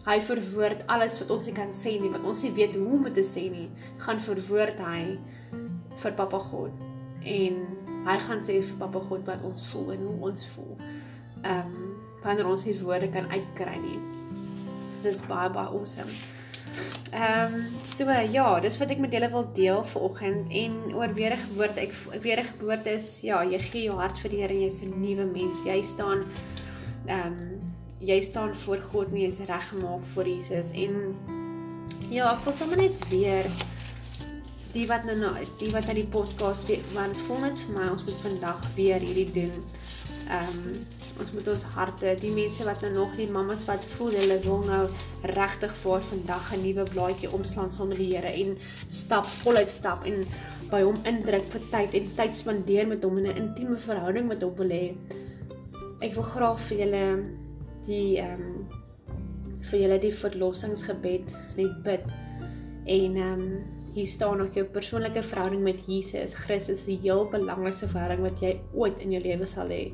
hy 0.06 0.18
verwoord 0.24 0.86
alles 0.88 1.18
wat 1.22 1.32
ons 1.34 1.48
nie 1.50 1.56
kan 1.58 1.72
sê 1.76 1.96
nie, 2.00 2.10
wat 2.14 2.24
ons 2.26 2.44
nie 2.46 2.54
weet 2.56 2.78
hoe 2.78 2.98
om 2.98 3.08
te 3.14 3.26
sê 3.26 3.50
nie, 3.52 3.68
gaan 4.02 4.22
verwoord 4.24 4.80
hy 4.86 5.02
vir 6.04 6.16
Papa 6.18 6.40
God. 6.50 6.72
En 7.28 7.60
hy 8.08 8.18
gaan 8.26 8.42
sê 8.46 8.60
vir 8.64 8.80
Papa 8.80 9.02
God 9.10 9.26
wat 9.28 9.44
ons 9.46 9.62
voel 9.70 9.94
en 9.98 10.08
hoe 10.08 10.18
ons 10.32 10.50
voel. 10.56 10.76
Ehm 11.44 11.76
um, 11.76 11.86
wanneer 12.20 12.50
ons 12.52 12.66
nie 12.68 12.76
woorde 12.84 13.08
kan 13.14 13.30
uitkry 13.32 13.78
nie. 13.80 14.00
Dit 15.00 15.14
is 15.14 15.22
baie 15.28 15.48
baie 15.56 15.72
awesome. 15.72 16.12
Ehm 17.12 17.54
um, 17.56 17.68
so 17.84 18.06
ja, 18.34 18.48
dis 18.62 18.78
wat 18.78 18.92
ek 18.94 19.00
met 19.04 19.14
julle 19.16 19.30
wil 19.34 19.46
deel 19.56 19.84
vanoggend 19.94 20.52
en 20.64 20.76
oor 20.98 21.14
wedergeboorte. 21.16 21.86
Ek 21.88 22.22
wedergeboorte 22.26 22.98
is 23.00 23.08
ja, 23.26 23.40
jy 23.44 23.60
gee 23.64 23.86
jou 23.88 23.96
hart 23.98 24.20
vir 24.22 24.34
die 24.36 24.42
Here 24.44 24.54
en 24.54 24.66
jy's 24.66 24.82
'n 24.84 25.00
nuwe 25.02 25.26
mens. 25.26 25.64
Jy 25.66 25.80
staan 25.84 26.26
ehm 27.06 27.34
um, 27.34 27.60
jy 28.00 28.22
staan 28.22 28.56
voor 28.58 28.80
God 28.92 29.12
en 29.12 29.18
jy 29.20 29.28
is 29.28 29.42
reggemaak 29.44 30.04
voor 30.14 30.28
Jesus 30.28 30.72
en 30.72 30.94
ja, 32.10 32.32
ek 32.32 32.46
wil 32.46 32.54
sommer 32.56 32.80
net 32.80 32.96
weer 33.12 33.50
die 34.74 34.86
wat 34.88 35.04
nou 35.08 35.18
nou 35.18 35.34
die 35.60 35.72
wat 35.74 35.90
na 35.90 35.96
die 35.98 36.08
podcast 36.08 36.70
want 36.94 37.16
dit 37.16 37.26
voel 37.28 37.44
net 37.48 37.60
vir 37.66 37.76
my 37.76 37.90
ons 37.90 38.06
moet 38.06 38.24
vandag 38.24 38.68
weer 38.78 39.04
hierdie 39.04 39.32
doen. 39.36 39.66
Ehm 40.30 40.58
um, 40.62 40.80
ons 41.20 41.32
moet 41.36 41.48
ons 41.52 41.64
harte, 41.74 42.14
die 42.22 42.32
mense 42.32 42.64
wat 42.64 42.84
nou 42.86 42.92
nog 42.94 43.16
nie 43.20 43.26
mammas 43.28 43.66
wat 43.68 43.84
voel 43.98 44.14
hulle 44.16 44.38
wil 44.46 44.62
nou 44.64 44.84
regtig 45.34 45.74
vir 45.82 46.06
vandag 46.12 46.54
'n 46.56 46.62
nuwe 46.64 46.86
blaadjie 46.94 47.32
omslaan 47.38 47.72
saam 47.72 47.90
met 47.92 47.98
die 47.98 48.14
Here 48.14 48.32
en 48.44 48.58
stap 48.88 49.26
voluit 49.42 49.72
stap 49.72 50.06
en 50.06 50.24
by 50.72 50.82
hom 50.82 51.02
indruk 51.04 51.50
vir 51.52 51.62
tyd 51.72 51.98
en 52.00 52.12
tyd 52.16 52.36
spandeer 52.36 52.88
met 52.88 53.04
hom 53.04 53.18
in 53.18 53.28
'n 53.28 53.42
intieme 53.44 53.78
verhouding 53.78 54.28
met 54.28 54.42
hom 54.42 54.56
wil 54.56 54.70
hê. 54.70 54.96
Ek 56.00 56.14
wil 56.16 56.24
graag 56.24 56.62
vir 56.70 56.78
julle 56.80 57.06
die 57.84 58.20
ehm 58.22 58.44
um, 58.46 58.68
vir 59.70 59.82
julle 59.82 59.98
die 60.00 60.14
verlossingsgebed 60.16 61.34
net 61.58 61.82
bid. 61.84 62.06
En 62.88 63.18
ehm 63.20 63.42
um, 63.42 63.50
hier 63.94 64.08
staan 64.08 64.38
nog 64.38 64.54
jou 64.56 64.64
persoonlike 64.66 65.24
verhouding 65.24 65.64
met 65.64 65.82
Jesus 65.88 66.34
Christus, 66.34 66.86
die 66.86 67.00
heel 67.02 67.26
belangrikste 67.32 67.90
verhouding 67.90 68.22
wat 68.22 68.40
jy 68.40 68.54
ooit 68.72 69.02
in 69.04 69.12
jou 69.12 69.22
lewe 69.24 69.48
sal 69.50 69.74
hê. 69.74 69.90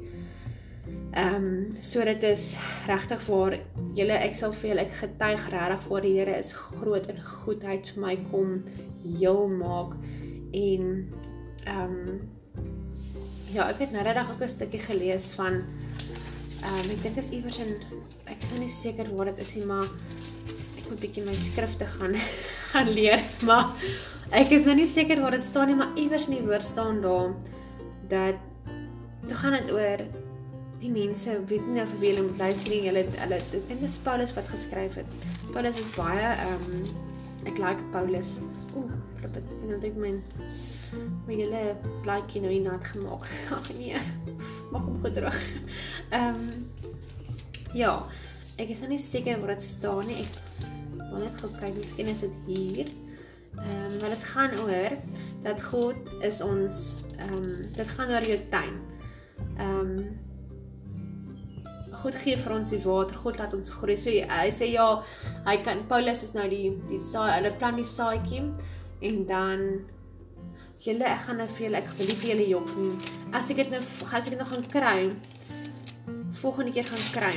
Ehm 1.15 1.35
um, 1.39 1.47
so 1.81 2.05
dit 2.05 2.27
is 2.29 2.45
regtig 2.85 3.23
vir 3.25 3.55
julle 3.97 4.19
ek 4.27 4.37
sal 4.37 4.53
vir 4.53 4.69
julle 4.69 4.85
ek 4.85 4.93
getuig 4.99 5.47
regtig 5.55 5.87
vir 5.87 6.05
die 6.05 6.13
Here 6.19 6.35
is 6.37 6.51
groot 6.53 7.09
en 7.09 7.23
goedheid 7.31 7.89
vir 7.93 8.03
my 8.03 8.13
kom 8.29 8.59
heel 9.01 9.47
maak 9.49 9.97
en 10.53 10.85
ehm 11.65 11.97
um, 11.97 12.21
ja 13.55 13.71
ek 13.71 13.81
het 13.87 13.91
nou 13.95 14.03
net 14.03 14.21
'n 14.21 14.53
stukkie 14.53 14.83
gelees 14.85 15.33
van 15.33 15.63
um, 16.67 16.89
ek 16.89 17.03
dink 17.03 17.15
dit 17.15 17.21
is 17.23 17.31
iewers 17.37 17.61
in 17.63 17.73
ek 18.31 18.43
is 18.43 18.51
nou 18.53 18.63
nie 18.63 18.73
seker 18.73 19.09
waar 19.15 19.31
dit 19.31 19.41
is 19.45 19.55
nie 19.59 19.65
maar 19.69 19.87
ek 20.79 20.89
moet 20.89 21.01
bietjie 21.03 21.25
my 21.25 21.37
skrifte 21.39 21.87
gaan 21.95 22.17
gaan 22.73 22.91
leer 22.97 23.23
maar 23.47 23.87
ek 24.35 24.53
is 24.57 24.67
nou 24.67 24.75
nie 24.77 24.89
seker 24.89 25.21
waar 25.23 25.37
dit 25.37 25.47
staan 25.47 25.71
nie 25.71 25.79
maar 25.79 25.95
iewers 25.99 26.29
in 26.29 26.37
die 26.39 26.45
woord 26.45 26.65
staan 26.65 27.01
daar 27.05 27.33
dat 28.09 28.39
toe 29.25 29.37
gaan 29.41 29.57
dit 29.57 29.73
oor 29.73 30.05
die 30.83 30.91
mense 30.91 31.39
weet 31.49 31.65
nie 31.71 31.81
of 31.81 31.91
wie 32.01 32.11
hulle 32.11 32.27
moet 32.27 32.41
luister 32.43 32.73
nie 32.73 32.83
hulle 32.85 33.05
hulle 33.15 33.39
ek 33.41 33.51
dink 33.55 33.79
dit 33.79 33.89
is 33.89 33.97
Paulus 34.05 34.33
wat 34.35 34.51
geskryf 34.51 34.99
het. 34.99 35.27
Paulus 35.53 35.79
is 35.81 35.91
baie 35.95 36.29
ehm 36.33 36.69
um, 36.69 36.85
ek 37.49 37.61
like 37.61 37.91
Paulus. 37.93 38.37
Ooh 38.75 38.91
flip 39.19 39.37
it 39.39 39.51
en 39.61 39.69
dan 39.69 39.79
dink 39.79 39.95
men 39.95 40.21
my 41.27 41.35
hele 41.39 41.61
blaadjie 42.05 42.41
nou 42.43 42.51
nie 42.51 42.61
nat 42.65 42.83
gemaak. 42.91 43.29
Ag 43.57 43.71
nee 43.79 44.01
maak 44.71 44.85
hom 44.85 45.01
gedroog 45.03 45.41
ehm 46.09 46.45
um, 46.45 46.69
ja 47.75 47.97
ek 48.61 48.71
is 48.71 48.83
nie 48.87 48.99
seker 49.01 49.39
waar 49.41 49.55
dit 49.55 49.63
staan 49.65 50.07
nie. 50.07 50.23
Ek 50.23 51.09
wil 51.11 51.25
net 51.25 51.41
gou 51.41 51.49
kyk 51.57 51.75
miskien 51.75 52.11
is 52.11 52.23
dit 52.23 52.37
hier. 52.47 52.91
Ehm 53.55 53.71
um, 53.87 53.97
maar 54.01 54.13
dit 54.15 54.27
gaan 54.31 54.53
oor 54.63 54.95
dat 55.43 55.63
God 55.71 56.13
is 56.23 56.41
ons 56.43 56.83
ehm 57.17 57.33
um, 57.39 57.49
dit 57.75 57.89
gaan 57.97 58.13
oor 58.13 58.29
jou 58.31 58.39
tuin. 58.53 58.77
Ehm 59.57 59.81
um, 59.81 60.07
God 61.95 62.15
gee 62.19 62.35
vir 62.37 62.51
ons 62.51 62.71
die 62.73 62.81
water, 62.83 63.17
God 63.23 63.37
laat 63.39 63.53
ons 63.55 63.71
groei. 63.71 63.95
So 63.97 64.11
hy 64.11 64.49
sê 64.55 64.67
ja, 64.71 64.87
hy 65.45 65.55
kan 65.63 65.85
Paulus 65.91 66.23
is 66.27 66.33
nou 66.35 66.47
die 66.51 66.75
die 66.91 67.01
saai, 67.03 67.37
hulle 67.37 67.53
plant 67.59 67.79
die 67.79 67.87
saadjie 67.87 68.43
en 69.05 69.21
dan 69.27 69.63
julle 70.83 71.07
ek 71.07 71.25
gaan 71.25 71.39
nou 71.41 71.47
vir 71.55 71.65
julle 71.67 71.81
ek 71.81 71.91
wil 71.97 72.09
nie 72.09 72.19
vir 72.21 72.31
julle 72.33 72.47
jok 72.49 72.71
nie. 72.77 72.93
As 73.33 73.49
ek 73.51 73.63
dit 73.63 73.73
nou 73.73 73.81
as 73.81 74.21
ek 74.21 74.31
dit 74.33 74.39
nog 74.39 74.51
gaan 74.53 74.69
kry, 74.75 74.99
volgende 76.41 76.75
keer 76.75 76.89
gaan 76.89 77.05
kry, 77.15 77.35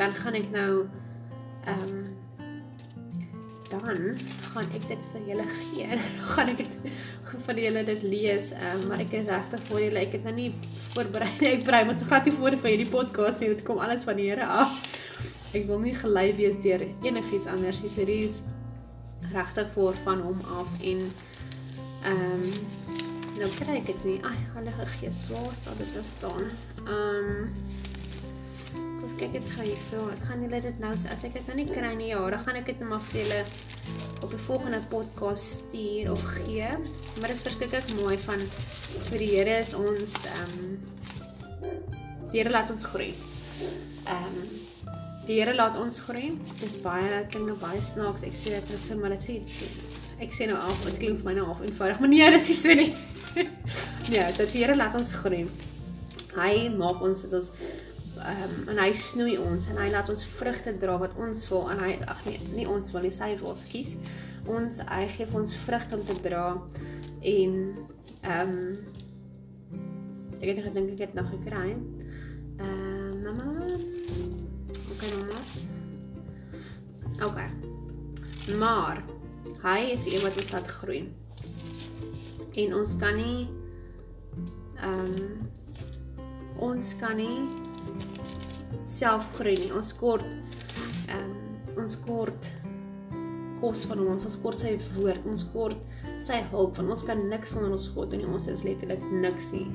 dan 0.00 0.16
gaan 0.16 0.40
ek 0.40 0.50
nou 0.54 0.72
ehm 1.68 1.86
um, 1.88 2.08
dan 3.70 4.16
gaan 4.50 4.70
ek 4.74 4.86
dit 4.90 5.04
vir 5.12 5.26
julle 5.30 5.44
gee. 5.46 5.98
gaan 6.32 6.48
ek 6.50 6.62
dit 6.64 6.88
vir 7.46 7.60
julle 7.64 7.84
dit 7.86 8.02
lees. 8.02 8.50
Um, 8.58 8.86
maar 8.90 9.02
ek 9.04 9.14
is 9.20 9.28
regtig 9.30 9.62
vir 9.68 9.82
julle. 9.84 10.02
Ek 10.02 10.16
het 10.18 10.26
nou 10.26 10.34
nie 10.34 10.48
voorberei 10.90 11.30
nie. 11.36 11.52
Ek 11.52 11.66
brei 11.68 11.84
mos 11.86 12.02
glad 12.02 12.26
nie 12.26 12.34
voor 12.34 12.56
vir 12.64 12.74
hierdie 12.74 12.90
podcast 12.90 13.42
nie. 13.42 13.52
Dit 13.54 13.62
kom 13.66 13.78
alles 13.82 14.02
van 14.08 14.18
die 14.18 14.26
Here 14.26 14.48
af. 14.64 14.74
Ek 15.54 15.68
wil 15.70 15.82
nie 15.84 15.94
gelei 15.98 16.30
wees 16.38 16.58
deur 16.64 16.82
enigiets 17.06 17.50
anders 17.50 17.78
nie. 17.84 17.92
Hierdie 17.94 18.24
is 18.26 18.40
regtig 19.30 19.70
voor 19.76 19.98
van 20.02 20.22
hom 20.26 20.42
af 20.58 20.70
en 20.82 21.06
ehm 22.02 22.42
um, 22.42 22.98
nou 23.40 23.50
kry 23.56 23.78
ek 23.80 23.86
dit 23.86 24.04
nie. 24.04 24.18
Ai, 24.24 24.36
Heilige 24.54 24.86
Gees, 24.98 25.22
waar 25.28 25.54
sal 25.56 25.76
dit 25.78 25.94
nou 25.94 26.04
staan? 26.04 26.50
Ehm 26.86 27.30
um, 27.30 27.78
Ons 29.00 29.14
kyk 29.16 29.32
dit 29.32 29.46
gou 29.54 29.64
hierso. 29.64 30.00
Ek 30.12 30.20
gaan 30.28 30.42
julle 30.44 30.58
dit 30.62 30.76
nou 30.82 30.90
as 30.94 31.22
ek 31.26 31.32
dit 31.38 31.46
nou 31.48 31.56
nie 31.56 31.66
kry 31.66 31.88
nie, 31.96 32.10
ja, 32.12 32.20
dan 32.30 32.42
gaan 32.44 32.58
ek 32.60 32.68
dit 32.68 32.82
net 32.82 32.90
maar 32.92 33.02
vir 33.08 33.22
julle 33.22 33.40
op 34.22 34.34
'n 34.36 34.42
volgende 34.44 34.80
podcast 34.92 35.44
stuur 35.56 36.10
of 36.12 36.22
gee. 36.36 36.68
Maar 37.18 37.32
dit 37.32 37.36
is 37.38 37.46
verskriklik 37.48 37.90
mooi 38.02 38.18
van 38.18 38.40
vir 39.08 39.18
die 39.18 39.30
Here 39.34 39.58
is 39.58 39.74
ons 39.74 40.14
ehm 40.24 40.54
um, 40.60 40.78
die 42.30 42.38
Here 42.38 42.50
laat 42.50 42.70
ons 42.70 42.84
groei. 42.84 43.14
Ehm 44.04 44.36
um, 44.36 44.48
die 45.26 45.40
Here 45.40 45.54
laat 45.54 45.76
ons 45.76 46.00
groei. 46.00 46.38
Dis 46.60 46.76
baie 46.80 47.24
klink 47.30 47.46
nou 47.46 47.56
baie 47.56 47.80
snaaks. 47.80 48.22
Ek 48.22 48.36
sê 48.36 48.60
dit 48.60 48.70
net 48.70 48.80
so, 48.80 48.94
maar 48.96 49.16
dit 49.16 49.22
sê 49.22 49.40
ek 50.20 50.34
sê 50.36 50.46
nou 50.50 50.58
af, 50.60 50.80
dit 50.84 50.98
klink 51.00 51.20
vir 51.20 51.30
my 51.30 51.34
nou 51.38 51.46
af 51.52 51.60
eenvoudig, 51.64 52.00
maar 52.00 52.12
nee, 52.12 52.30
dit 52.36 52.48
is 52.52 52.62
so 52.62 52.74
nie. 52.76 52.92
nee, 54.10 54.24
dat 54.36 54.50
die 54.52 54.62
Here 54.62 54.76
laat 54.76 54.96
ons 54.98 55.12
groei. 55.22 55.46
Hy 56.36 56.52
maak 56.76 57.00
ons 57.04 57.24
dat 57.26 57.38
ons 57.40 57.52
ehm 58.20 58.42
um, 58.44 58.66
en 58.68 58.78
hy 58.82 58.90
snoei 58.92 59.38
ons 59.40 59.64
en 59.72 59.78
hy 59.80 59.86
laat 59.88 60.10
ons 60.12 60.22
vrugte 60.36 60.74
dra 60.76 60.98
wat 61.00 61.14
ons 61.16 61.40
wil 61.48 61.70
en 61.72 61.78
hy 61.80 61.94
ag 62.04 62.18
nee, 62.26 62.40
nie 62.52 62.66
ons 62.68 62.90
wil 62.92 63.06
nie, 63.06 63.14
sy 63.16 63.30
wil 63.40 63.56
skies. 63.56 63.94
Ons 64.50 64.82
hy 64.84 65.06
gee 65.14 65.28
vir 65.30 65.40
ons 65.40 65.54
vrugte 65.64 65.96
om 65.96 66.04
te 66.08 66.16
dra 66.26 66.44
en 67.32 67.56
ehm 68.20 68.52
um, 68.52 68.58
ek 70.40 70.46
het 70.52 70.62
gedink 70.68 70.94
ek 70.96 71.06
het 71.06 71.16
nog 71.16 71.32
gekry. 71.32 71.72
Ehm 72.60 73.24
uh, 73.24 73.32
mamma. 73.32 73.70
Okay, 74.92 75.14
mamas. 75.16 75.54
Okay. 77.20 77.48
Maar 78.58 79.02
hy 79.64 79.78
is 79.94 80.06
die 80.06 80.14
een 80.16 80.24
wat 80.24 80.36
ons 80.40 80.52
laat 80.54 80.68
groei. 80.80 81.02
En 82.60 82.74
ons 82.80 82.94
kan 83.00 83.16
nie 83.18 83.48
ehm 84.80 85.10
um, 85.16 85.48
ons 86.60 86.92
kan 87.00 87.16
nie 87.16 87.48
self 88.88 89.28
groei 89.36 89.56
nie. 89.60 89.70
Ons 89.76 89.92
kort 89.96 90.26
ehm 90.26 91.20
um, 91.20 91.36
ons 91.80 91.96
kort 92.04 92.50
kos 93.60 93.84
van 93.88 94.00
hom, 94.00 94.16
ons 94.16 94.36
kort 94.40 94.62
sy 94.62 94.74
woord, 94.96 95.24
ons 95.28 95.44
kort 95.52 95.80
sy 96.24 96.38
hulp 96.52 96.78
van 96.78 96.88
ons 96.92 97.04
kan 97.04 97.20
niks 97.28 97.52
sonder 97.54 97.72
ons 97.76 97.88
God 97.94 98.12
doen 98.12 98.22
nie. 98.24 98.28
Ons 98.28 98.48
is 98.52 98.64
letterlik 98.64 99.04
niks 99.12 99.50
nie. 99.56 99.66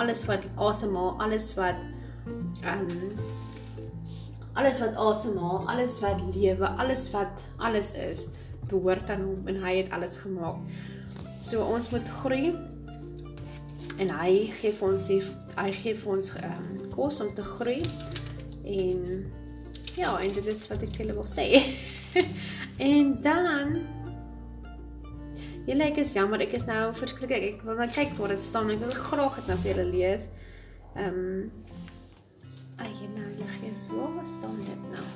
Alles 0.00 0.26
wat 0.28 0.44
asemhaal, 0.56 1.14
alles 1.24 1.52
wat 1.58 1.80
ehm 2.64 2.84
um, 2.84 3.16
alles 4.60 4.80
wat 4.82 4.96
asemhaal, 4.98 5.64
alles 5.72 5.98
wat 6.02 6.20
lewe, 6.34 6.68
alles 6.82 7.08
wat 7.14 7.44
alles 7.58 7.92
is, 7.96 8.26
behoort 8.70 9.10
aan 9.10 9.24
hom 9.26 9.50
en 9.50 9.60
hy 9.64 9.76
het 9.82 9.92
alles 9.96 10.18
gemaak. 10.22 10.58
So 11.42 11.64
ons 11.64 11.90
moet 11.92 12.08
groei 12.20 12.54
en 14.00 14.12
hy 14.16 14.32
gee 14.60 14.72
vir 14.72 14.88
ons 14.88 15.06
die 15.08 15.20
hy 15.56 15.70
gee 15.76 15.94
vir 15.98 16.12
ons 16.16 16.32
um, 16.40 16.68
kos 16.94 17.20
om 17.24 17.32
te 17.36 17.44
groei. 17.44 17.80
En 18.64 19.24
ja, 19.96 20.14
en 20.16 20.36
dit 20.36 20.52
is 20.52 20.66
wat 20.70 20.84
ek 20.86 21.00
julle 21.00 21.16
wil 21.16 21.28
sê. 21.28 21.48
en 22.90 23.16
dan 23.24 23.80
Julle 25.68 25.84
ek 25.90 26.00
is 26.02 26.14
jammer, 26.16 26.40
ek 26.42 26.54
is 26.56 26.64
nou 26.66 26.88
verskriklik 26.96 27.34
ek, 27.36 27.44
ek 27.60 27.64
wil 27.68 27.76
net 27.78 27.92
kyk 27.94 28.14
waar 28.16 28.32
dit 28.32 28.42
staan. 28.42 28.72
Ek 28.72 28.80
wil 28.80 28.94
graag 28.96 29.36
dit 29.38 29.50
nou 29.50 29.56
vir 29.60 29.70
julle 29.70 29.84
lees. 29.92 30.30
Ehm 30.96 31.20
um, 31.20 31.50
Ag, 32.80 32.96
nou, 33.12 33.26
jy 33.36 33.46
gees, 33.58 33.82
waar 33.92 34.24
staan 34.24 34.56
dit 34.64 34.84
nou? 34.88 35.08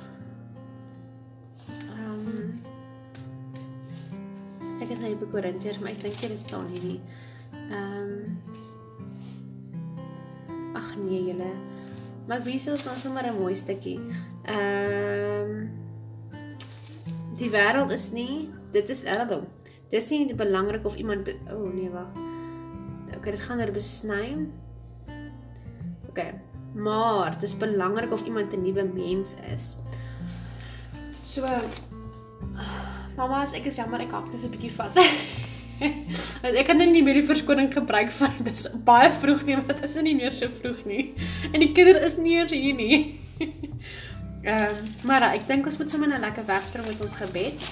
Ehm 1.73 2.27
um, 2.29 2.74
Ek 4.81 4.89
is 4.89 4.99
nou 4.99 5.15
by 5.15 5.29
Korintiërs, 5.31 5.79
maar 5.79 5.91
ek 5.91 6.03
dink 6.03 6.19
dit 6.19 6.39
staan 6.39 6.67
hier 6.73 6.83
nie. 6.83 7.01
Ehm 7.69 8.11
um, 8.11 8.13
Ag 10.75 10.95
nee, 10.99 11.21
julle 11.31 11.51
Maar 12.27 12.41
ek 12.41 12.45
wys 12.49 12.67
ons 12.67 12.83
nou 12.85 12.97
sommer 12.97 13.25
'n 13.29 13.39
mooi 13.39 13.55
stukkie. 13.55 13.99
Ehm 14.43 15.51
um, 15.51 15.83
Die 17.35 17.49
wêreld 17.51 17.91
is 17.91 18.11
nie, 18.15 18.47
dit 18.71 18.89
is 18.89 19.03
erdom. 19.03 19.43
Dis 19.91 20.07
nie 20.09 20.35
belangrik 20.35 20.85
of 20.87 20.95
iemand 20.95 21.27
o 21.51 21.57
oh, 21.57 21.73
nee 21.73 21.89
wag. 21.91 22.07
Okay, 23.17 23.35
dit 23.35 23.43
gaan 23.43 23.59
oor 23.59 23.71
besny. 23.75 24.47
Okay. 26.09 26.31
Maar 26.75 27.35
dis 27.39 27.57
belangrik 27.59 28.11
of 28.11 28.23
iemand 28.23 28.55
'n 28.55 28.63
nuwe 28.63 28.83
mens 28.83 29.35
is. 29.51 29.75
So 31.21 31.43
Mamma, 33.15 33.45
ek 33.55 33.69
is 33.71 33.77
jammer 33.79 34.01
ek 34.03 34.11
hak 34.11 34.27
dit 34.31 34.41
so 34.41 34.47
'n 34.47 34.51
bietjie 34.51 34.73
vas. 34.75 34.95
Want 36.41 36.55
ek 36.55 36.67
kan 36.67 36.77
net 36.79 36.91
nie 36.91 37.03
meer 37.03 37.19
die 37.19 37.27
verskoning 37.27 37.71
gebruik 37.71 38.11
van 38.15 38.35
dit 38.43 38.51
is 38.51 38.67
baie 38.87 39.11
vroeg 39.11 39.45
nie, 39.47 39.55
maar 39.55 39.71
dit 39.71 39.83
is 39.87 39.95
nie 40.03 40.15
meer 40.15 40.35
so 40.35 40.51
vroeg 40.59 40.83
nie. 40.87 41.05
En 41.51 41.59
die 41.63 41.71
kinders 41.75 42.11
is 42.11 42.17
nie 42.19 42.35
eers 42.39 42.51
hier 42.51 42.75
nie. 42.75 42.97
Ehm, 44.45 44.75
um, 44.77 44.89
maar 45.09 45.23
ek 45.31 45.47
dink 45.49 45.65
ons 45.65 45.77
moet 45.79 45.89
sommer 45.89 46.11
net 46.11 46.21
lekker 46.21 46.45
wegspring 46.45 46.85
met 46.85 46.99
ons 47.01 47.15
gebed. 47.17 47.63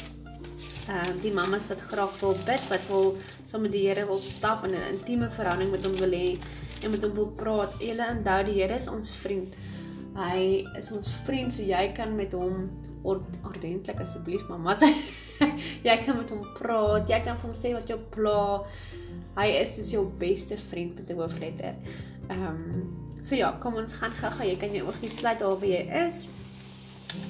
Ehm 0.88 1.12
um, 1.12 1.20
die 1.22 1.34
mammas 1.36 1.68
wat 1.70 1.84
graag 1.92 2.16
wil 2.22 2.34
bid, 2.48 2.64
wat 2.72 2.88
wil 2.88 3.12
sommer 3.46 3.70
die 3.70 3.84
Here 3.88 4.08
wil 4.10 4.24
stap 4.24 4.64
in 4.66 4.74
'n 4.74 4.88
intieme 4.96 5.30
verhouding 5.30 5.70
met 5.72 5.86
hom 5.86 6.00
wil 6.00 6.16
hê 6.18 6.40
en 6.82 6.92
met 6.92 7.04
hom 7.04 7.14
wil 7.14 7.30
praat. 7.36 7.76
Julle 7.80 8.08
onthou 8.16 8.40
die 8.48 8.58
Here 8.62 8.80
is 8.80 8.88
ons 8.88 9.12
vriend. 9.12 9.54
Hy 10.16 10.66
is 10.80 10.92
ons 10.92 11.08
vriend, 11.28 11.54
so 11.54 11.62
jy 11.62 11.92
kan 11.94 12.16
met 12.16 12.34
hom 12.34 12.72
ordentlik 13.04 14.00
asseblief 14.02 14.48
mamma 14.50 14.76
sê 14.80 14.90
jy 15.88 15.96
kan 16.06 16.18
met 16.18 16.30
hom 16.34 16.44
praat, 16.58 17.10
jy 17.10 17.20
kan 17.26 17.40
vir 17.40 17.50
hom 17.50 17.56
sê 17.58 17.74
wat 17.76 17.90
jou 17.90 18.00
pla. 18.14 18.64
Hy 19.38 19.48
is 19.60 19.76
soos 19.78 19.92
jou 19.94 20.04
beste 20.20 20.58
vriend 20.70 20.96
met 21.00 21.10
'n 21.10 21.20
hoofletter. 21.20 21.76
Ehm 22.30 22.46
um, 22.50 23.20
so 23.22 23.36
ja, 23.36 23.52
kom 23.60 23.76
ons 23.76 23.94
gaan 23.94 24.12
gou-gou. 24.12 24.48
Jy 24.48 24.58
kan 24.62 24.74
jou 24.76 24.88
oogies 24.88 25.20
sluit 25.20 25.42
waar 25.42 25.66
jy 25.66 25.84
is. 26.08 26.28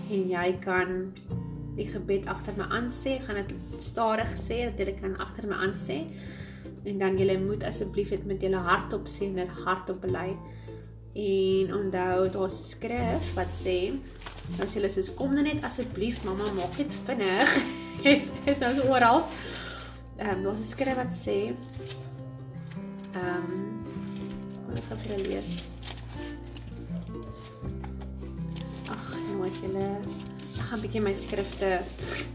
En 0.10 0.30
jy 0.30 0.48
kan 0.62 1.14
die 1.78 1.88
gebed 1.90 2.28
agter 2.30 2.54
my 2.58 2.68
aan 2.70 2.92
sê, 2.94 3.18
gaan 3.22 3.36
dit 3.42 3.54
stadig 3.82 4.30
sê 4.38 4.70
dat 4.70 4.88
jy 4.88 4.96
kan 5.00 5.18
agter 5.18 5.48
my 5.48 5.56
aan 5.56 5.74
sê. 5.74 6.04
En 6.86 7.00
dan 7.00 7.18
jy 7.18 7.38
moet 7.40 7.64
asseblief 7.64 8.10
dit 8.10 8.26
met 8.26 8.42
jou 8.42 8.54
hart 8.54 8.94
op 8.94 9.08
sê 9.08 9.30
en 9.30 9.36
dit 9.42 9.58
hardop 9.66 10.02
bely. 10.02 10.36
En 11.14 11.74
onthou 11.76 12.30
daar's 12.30 12.60
'n 12.60 12.64
skrif 12.64 13.34
wat 13.36 13.52
sê 13.54 13.94
as 14.60 14.74
jy 14.74 14.82
sê 14.90 15.14
kom 15.16 15.34
nou 15.34 15.44
net 15.44 15.64
asseblief 15.64 16.24
mamma 16.24 16.52
maak 16.52 16.78
dit 16.78 16.94
vinnig. 17.06 17.50
Jy's 18.04 18.30
jy's 18.46 18.60
nou 18.60 18.76
so 18.76 18.88
oral. 18.90 19.24
Ehm 20.18 20.30
um, 20.30 20.44
daar's 20.44 20.60
'n 20.60 20.72
skrif 20.72 20.96
wat 20.96 21.14
sê 21.14 21.54
ehm 23.14 23.46
um, 23.46 23.86
wat 24.90 25.00
gaan 25.08 25.18
jy 25.18 25.28
lees? 25.28 25.64
Ag, 28.90 29.18
nooit 29.38 29.58
julle 29.62 29.90
ek 30.54 30.70
gaan 30.70 30.82
bietjie 30.82 31.02
my 31.02 31.14
skrifte 31.14 31.70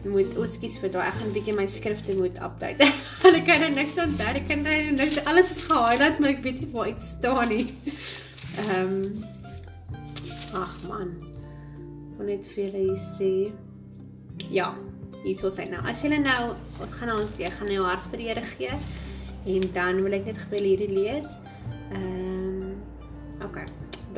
moet 0.04 0.36
oskies 0.38 0.78
vir 0.78 0.90
daai 0.94 1.06
ek 1.08 1.18
gaan 1.18 1.34
bietjie 1.34 1.54
my 1.54 1.66
skrifte 1.66 2.16
moet 2.18 2.38
update. 2.38 2.88
ek 3.38 3.44
kan 3.46 3.60
nou 3.64 3.70
niks 3.74 3.98
onthou, 3.98 4.32
ek 4.40 4.48
kan 4.48 4.62
nou 4.62 4.78
niks 4.98 5.20
alles 5.24 5.50
is 5.50 5.60
gehighlight, 5.66 6.18
maar 6.18 6.30
ek 6.30 6.42
weet 6.46 6.60
nie 6.60 6.72
waar 6.72 6.90
dit 6.92 7.02
staan 7.02 7.48
nie. 7.48 7.66
Ehm 8.58 8.92
um, 8.92 9.24
Ag 10.58 10.76
man. 10.88 11.12
Wil 12.18 12.30
net 12.32 12.48
vir 12.52 12.64
julle 12.64 12.96
sê 13.00 13.32
ja, 14.50 14.70
hier 15.22 15.36
sou 15.38 15.50
sy 15.52 15.68
nou. 15.70 15.82
As 15.86 16.02
julle 16.04 16.20
nou 16.22 16.54
ons 16.80 16.96
gaan 16.98 17.12
nou 17.12 17.18
ons 17.22 17.36
jy 17.38 17.50
gaan 17.58 17.70
nou 17.72 17.84
hart 17.86 18.06
vir 18.12 18.22
die 18.22 18.30
Here 18.30 18.46
gee 18.54 18.78
en 19.48 19.68
dan 19.74 20.00
wil 20.04 20.16
ek 20.18 20.26
net 20.30 20.40
gebeur 20.46 20.64
hierdie 20.64 20.94
lees. 20.94 21.36
Ehm 21.90 22.08
um, 22.08 22.74
okay 23.44 23.68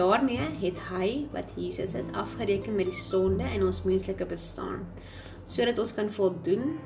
daarmee 0.01 0.47
het 0.61 0.79
hy 0.89 1.27
wat 1.33 1.51
Jesus 1.57 1.95
is 1.95 2.13
afgereken 2.13 2.75
met 2.75 2.87
die 2.87 2.97
sonde 2.97 3.45
in 3.55 3.65
ons 3.67 3.83
menslike 3.85 4.27
bestaan 4.27 4.87
sodat 5.45 5.79
ons 5.83 5.93
kan 5.95 6.13
voldoen 6.15 6.77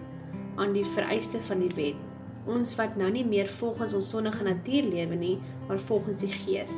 aan 0.56 0.73
die 0.73 0.87
vereiste 0.94 1.40
van 1.49 1.61
die 1.62 1.75
wet 1.76 2.49
ons 2.50 2.75
wat 2.80 2.96
nou 3.00 3.11
nie 3.12 3.25
meer 3.26 3.49
volgens 3.61 3.94
ons 3.96 4.11
sondige 4.14 4.44
natuur 4.46 4.88
lewe 4.88 5.18
nie 5.20 5.37
maar 5.68 5.80
volgens 5.90 6.25
die 6.25 6.32
gees 6.32 6.73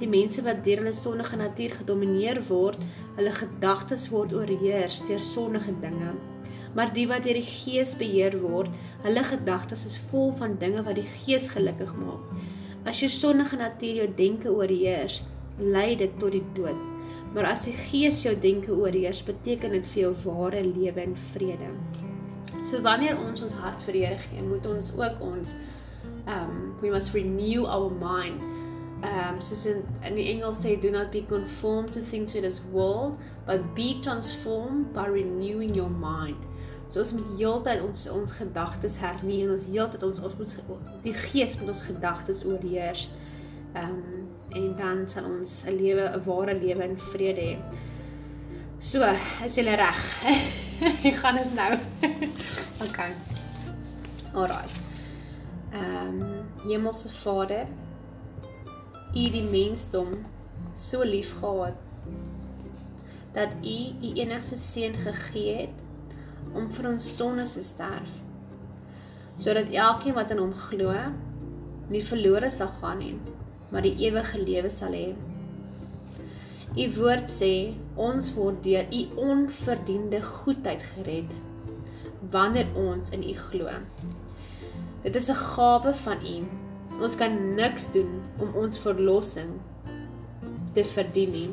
die 0.00 0.10
mense 0.10 0.44
wat 0.46 0.64
deur 0.66 0.82
hulle 0.82 0.96
sondige 0.96 1.40
natuur 1.40 1.76
gedomeineer 1.82 2.42
word 2.48 2.82
hulle 3.16 3.36
gedagtes 3.42 4.08
word 4.14 4.34
oorheers 4.36 5.00
deur 5.08 5.24
sondige 5.30 5.74
dinge 5.84 6.12
maar 6.76 6.92
die 6.94 7.08
wat 7.10 7.24
deur 7.24 7.38
die 7.40 7.48
gees 7.48 7.96
beheer 7.98 8.38
word 8.42 8.70
hulle 9.06 9.24
gedagtes 9.32 9.86
is 9.88 9.98
vol 10.10 10.30
van 10.42 10.58
dinge 10.60 10.84
wat 10.86 11.00
die 11.00 11.08
gees 11.24 11.50
gelukkig 11.56 11.94
maak 12.02 12.88
as 12.88 13.02
jou 13.02 13.10
sondige 13.12 13.58
natuur 13.60 14.02
jou 14.02 14.12
denke 14.22 14.52
oorheers 14.52 15.22
lei 15.58 15.96
dit 15.96 16.18
tot 16.18 16.32
die 16.32 16.44
dood. 16.54 16.78
Maar 17.34 17.52
as 17.52 17.66
die 17.68 17.74
Gees 17.76 18.22
jou 18.24 18.34
denke 18.40 18.72
oorheers, 18.72 19.22
beteken 19.24 19.74
dit 19.76 19.88
vir 19.92 20.02
jou 20.06 20.12
ware 20.24 20.62
lewe 20.64 21.02
en 21.02 21.16
vrede. 21.32 21.72
So 22.64 22.80
wanneer 22.82 23.18
ons 23.20 23.42
ons 23.44 23.56
hart 23.60 23.84
vir 23.86 23.98
die 23.98 24.04
Here 24.06 24.20
gee, 24.22 24.44
moet 24.44 24.66
ons 24.66 24.92
ook 24.96 25.20
ons 25.24 25.54
um 26.28 26.74
we 26.80 26.90
must 26.92 27.14
renew 27.14 27.66
our 27.66 27.90
mind. 27.90 28.40
Um 29.02 29.40
soos 29.40 29.64
in, 29.66 29.84
in 30.02 30.16
die 30.18 30.26
Engels 30.32 30.58
sê 30.64 30.74
do 30.80 30.90
not 30.90 31.12
be 31.12 31.22
conformed 31.22 31.92
to 31.92 32.00
things 32.00 32.34
in 32.34 32.42
this 32.42 32.60
world, 32.72 33.18
but 33.46 33.74
be 33.74 34.00
transformed 34.02 34.92
by 34.92 35.06
renewing 35.06 35.74
your 35.74 35.90
mind. 35.90 36.46
So 36.88 37.00
ons 37.00 37.12
moet 37.12 37.28
heeltyd 37.38 37.82
ons 37.84 38.06
ons 38.10 38.32
gedagtes 38.32 38.96
hernie 38.98 39.42
en 39.44 39.52
ons 39.54 39.68
heeltyd 39.68 40.02
ons 40.02 40.22
ons 40.24 40.38
moet 40.38 40.56
die 41.04 41.14
gees 41.14 41.58
met 41.60 41.68
ons 41.68 41.84
gedagtes 41.86 42.44
oorheers. 42.48 43.08
Um 43.76 44.26
en 44.56 44.74
dan 44.76 45.04
sal 45.08 45.28
ons 45.28 45.64
'n 45.66 45.76
lewe 45.76 46.08
'n 46.08 46.24
ware 46.24 46.54
lewe 46.54 46.84
in 46.84 46.96
vrede 46.96 47.44
hê. 47.50 47.84
So, 48.80 49.02
is 49.44 49.56
jy 49.58 49.74
reg? 49.74 50.02
Ek 51.08 51.16
gaan 51.18 51.38
ons 51.38 51.50
nou. 51.50 51.72
okay. 52.86 53.10
Alraai. 54.38 54.68
Ehm, 55.72 56.20
um, 56.22 56.44
Hemelse 56.62 57.08
Vader, 57.08 57.66
U 59.14 59.24
die 59.34 59.44
mensdom 59.44 60.18
so 60.74 61.02
lief 61.04 61.34
gehad 61.40 61.78
dat 63.34 63.54
U 63.62 63.78
U 64.02 64.12
enigste 64.14 64.56
seun 64.56 64.94
gegee 64.94 65.56
het 65.62 66.54
om 66.54 66.70
vir 66.72 66.92
ons 66.92 67.08
sondes 67.16 67.56
te 67.56 67.64
sterf 67.66 68.12
sodat 69.38 69.72
elkeen 69.72 70.16
wat 70.18 70.30
in 70.34 70.42
hom 70.42 70.54
glo 70.68 70.94
nie 71.88 72.04
verlore 72.04 72.50
sal 72.50 72.72
gaan 72.80 72.98
nie 73.04 73.16
maar 73.70 73.84
die 73.84 73.96
ewige 73.96 74.40
lewe 74.42 74.70
sal 74.70 74.94
hê. 74.96 75.12
U 76.78 76.86
woord 76.98 77.32
sê 77.32 77.52
ons 77.98 78.30
word 78.36 78.62
deur 78.64 78.88
u 78.94 79.02
onverdiende 79.32 80.22
goedheid 80.24 80.84
gered 80.92 81.32
wanneer 82.32 82.68
ons 82.76 83.10
in 83.16 83.24
u 83.24 83.34
glo. 83.48 83.72
Dit 85.02 85.16
is 85.16 85.28
'n 85.30 85.40
gawe 85.54 85.94
van 85.94 86.26
u. 86.26 86.38
Ons 86.98 87.14
kan 87.18 87.34
niks 87.54 87.86
doen 87.94 88.18
om 88.42 88.56
ons 88.58 88.80
verlossing 88.82 89.54
te 90.74 90.82
verdien 90.94 91.30
nie. 91.34 91.50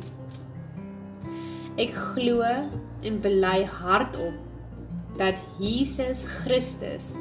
Ek 1.81 1.93
glo 2.15 2.41
en 3.05 3.19
bely 3.21 3.59
hardop 3.81 4.41
dat 5.19 5.39
Jesus 5.61 6.23
Christus 6.41 7.13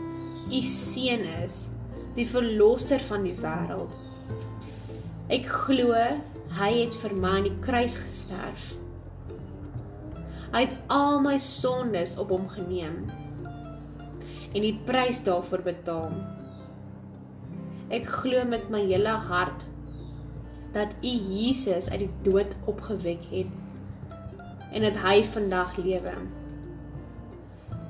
u 0.50 0.60
seun 0.60 1.24
is, 1.44 1.68
die 2.14 2.26
verlosser 2.28 3.02
van 3.08 3.26
die 3.26 3.34
wêreld. 3.40 3.92
Ek 5.32 5.48
glo 5.48 5.92
hy 6.54 6.70
het 6.76 6.96
vir 7.02 7.14
my 7.18 7.36
aan 7.38 7.48
die 7.48 7.58
kruis 7.64 7.96
gesterf. 7.98 8.74
Hy 10.54 10.66
het 10.66 10.74
al 10.92 11.18
my 11.24 11.34
sondes 11.42 12.14
op 12.20 12.30
hom 12.34 12.46
geneem 12.52 13.04
en 14.54 14.62
die 14.62 14.76
prys 14.86 15.18
daarvoor 15.26 15.64
betaal. 15.66 16.12
Ek 17.94 18.08
glo 18.10 18.42
met 18.48 18.66
my 18.74 18.80
hele 18.88 19.12
hart 19.28 19.66
dat 20.74 20.96
U 20.98 21.10
Jesus 21.10 21.86
uit 21.92 22.00
die 22.02 22.14
dood 22.26 22.56
opgewek 22.66 23.28
het 23.30 23.50
en 24.74 24.82
dat 24.82 24.96
hy 25.04 25.20
vandag 25.22 25.76
lewe. 25.78 26.14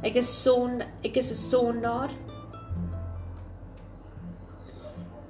Ek 0.05 0.19
is 0.21 0.29
sonde, 0.43 0.85
ek 1.01 1.17
is 1.17 1.31
'n 1.33 1.41
sondaar 1.41 2.13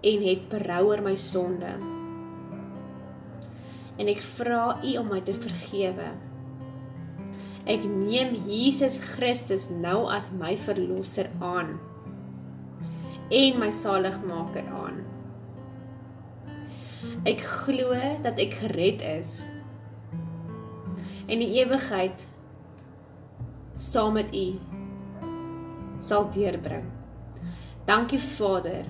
en 0.02 0.26
het 0.26 0.48
berou 0.50 0.82
oor 0.90 1.02
my 1.02 1.16
sonde 1.16 1.78
en 3.98 4.08
ek 4.08 4.22
vra 4.22 4.82
U 4.82 4.96
om 4.98 5.08
my 5.08 5.20
te 5.20 5.32
vergewe. 5.32 6.10
Ek 7.64 7.84
neem 7.84 8.34
Jesus 8.50 8.98
Christus 8.98 9.70
nou 9.70 10.10
as 10.10 10.32
my 10.32 10.56
verlosser 10.56 11.30
aan 11.40 11.78
en 13.30 13.58
my 13.58 13.70
saligmaker 13.72 14.66
aan. 14.68 15.00
Ek 17.28 17.40
glo 17.40 17.96
dat 18.24 18.38
ek 18.40 18.56
gered 18.60 19.02
is 19.04 19.42
en 21.24 21.40
die 21.40 21.54
ewigheid 21.56 22.24
saam 23.80 24.18
met 24.18 24.32
U 24.36 24.46
sal 26.04 26.28
deurbring. 26.32 26.84
Dankie 27.88 28.20
Vader. 28.20 28.84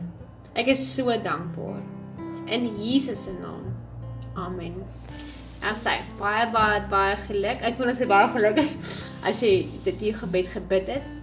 Ek 0.54 0.70
is 0.70 0.82
so 0.82 1.14
dankbaar 1.22 1.82
in 2.46 2.68
Jesus 2.78 3.24
se 3.26 3.34
naam. 3.38 3.70
Amen. 4.34 4.82
En 5.62 5.78
sê 5.78 5.96
baie 6.18 6.46
baie 6.52 6.82
baie 6.90 7.16
geluk. 7.26 7.62
Ek 7.62 7.78
wil 7.78 7.90
net 7.90 8.00
sê 8.02 8.08
baie 8.10 8.30
geluk 8.34 8.60
as 9.28 9.42
jy 9.42 9.54
dit 9.86 10.08
hier 10.08 10.18
gebed 10.18 10.50
gebid 10.54 10.96
het. 10.98 11.13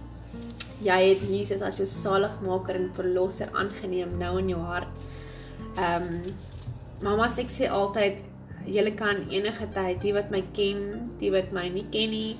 Jy 0.82 0.98
het 1.12 1.22
Jesus 1.28 1.62
as 1.62 1.78
jou 1.78 1.86
saligmaker 1.86 2.78
en 2.78 2.90
verlosser 2.96 3.52
aangeneem 3.54 4.16
nou 4.18 4.36
in 4.40 4.52
jou 4.54 4.62
hart. 4.66 4.90
Ehm 5.76 6.08
um, 6.08 6.50
mamma 7.02 7.26
sê 7.30 7.42
ek 7.42 7.50
sê 7.50 7.68
altyd 7.70 8.20
julle 8.70 8.92
kan 8.94 9.24
enige 9.30 9.66
tyd, 9.74 9.98
die 10.02 10.12
wat 10.14 10.30
my 10.30 10.42
ken, 10.54 10.82
die 11.18 11.32
wat 11.34 11.50
my 11.54 11.64
nie 11.74 11.86
ken 11.90 12.12
nie, 12.14 12.36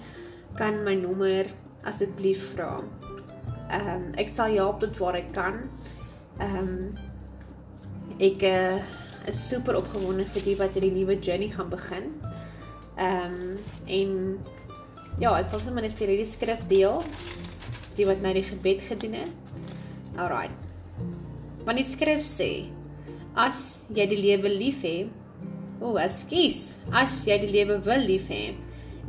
kan 0.58 0.82
my 0.86 0.94
nommer 0.98 1.50
asseblief 1.88 2.52
vra. 2.52 2.76
Ehm 3.70 3.88
um, 3.94 4.08
ek 4.20 4.34
sal 4.34 4.54
help 4.54 4.82
tot 4.82 4.98
waar 5.02 5.18
ek 5.18 5.32
kan. 5.36 5.62
Ehm 6.40 6.58
um, 6.58 6.76
ek 8.22 8.42
uh, 8.46 8.82
is 9.30 9.38
super 9.48 9.78
opgewonde 9.78 10.26
vir 10.34 10.46
die 10.46 10.56
wat 10.58 10.74
hierdie 10.76 10.94
nuwe 10.94 11.18
journey 11.18 11.50
gaan 11.54 11.70
begin. 11.72 12.10
Ehm 12.96 13.38
um, 13.38 13.56
en 13.86 14.12
ja, 15.20 15.32
ek 15.38 15.50
wil 15.52 15.60
sommer 15.60 15.84
net 15.84 15.96
vir 15.98 16.12
hierdie 16.12 16.28
skrif 16.28 16.62
deel 16.70 17.02
die 17.96 18.06
wat 18.08 18.22
nou 18.24 18.32
die 18.36 18.46
gebed 18.46 18.84
gedoen 18.88 19.18
het. 19.22 19.32
Alraai. 20.20 20.50
Want 21.64 21.78
die 21.78 21.86
skrif 21.86 22.22
sê 22.24 22.52
as 23.38 23.82
jy 23.94 24.06
die 24.10 24.20
lewe 24.20 24.50
lief 24.52 24.82
het, 24.84 25.08
o, 25.82 25.96
ekskuus, 25.98 26.78
as 26.94 27.22
jy 27.26 27.38
die 27.42 27.52
lewe 27.54 27.78
wil 27.86 28.04
lief 28.06 28.28
hê 28.30 28.52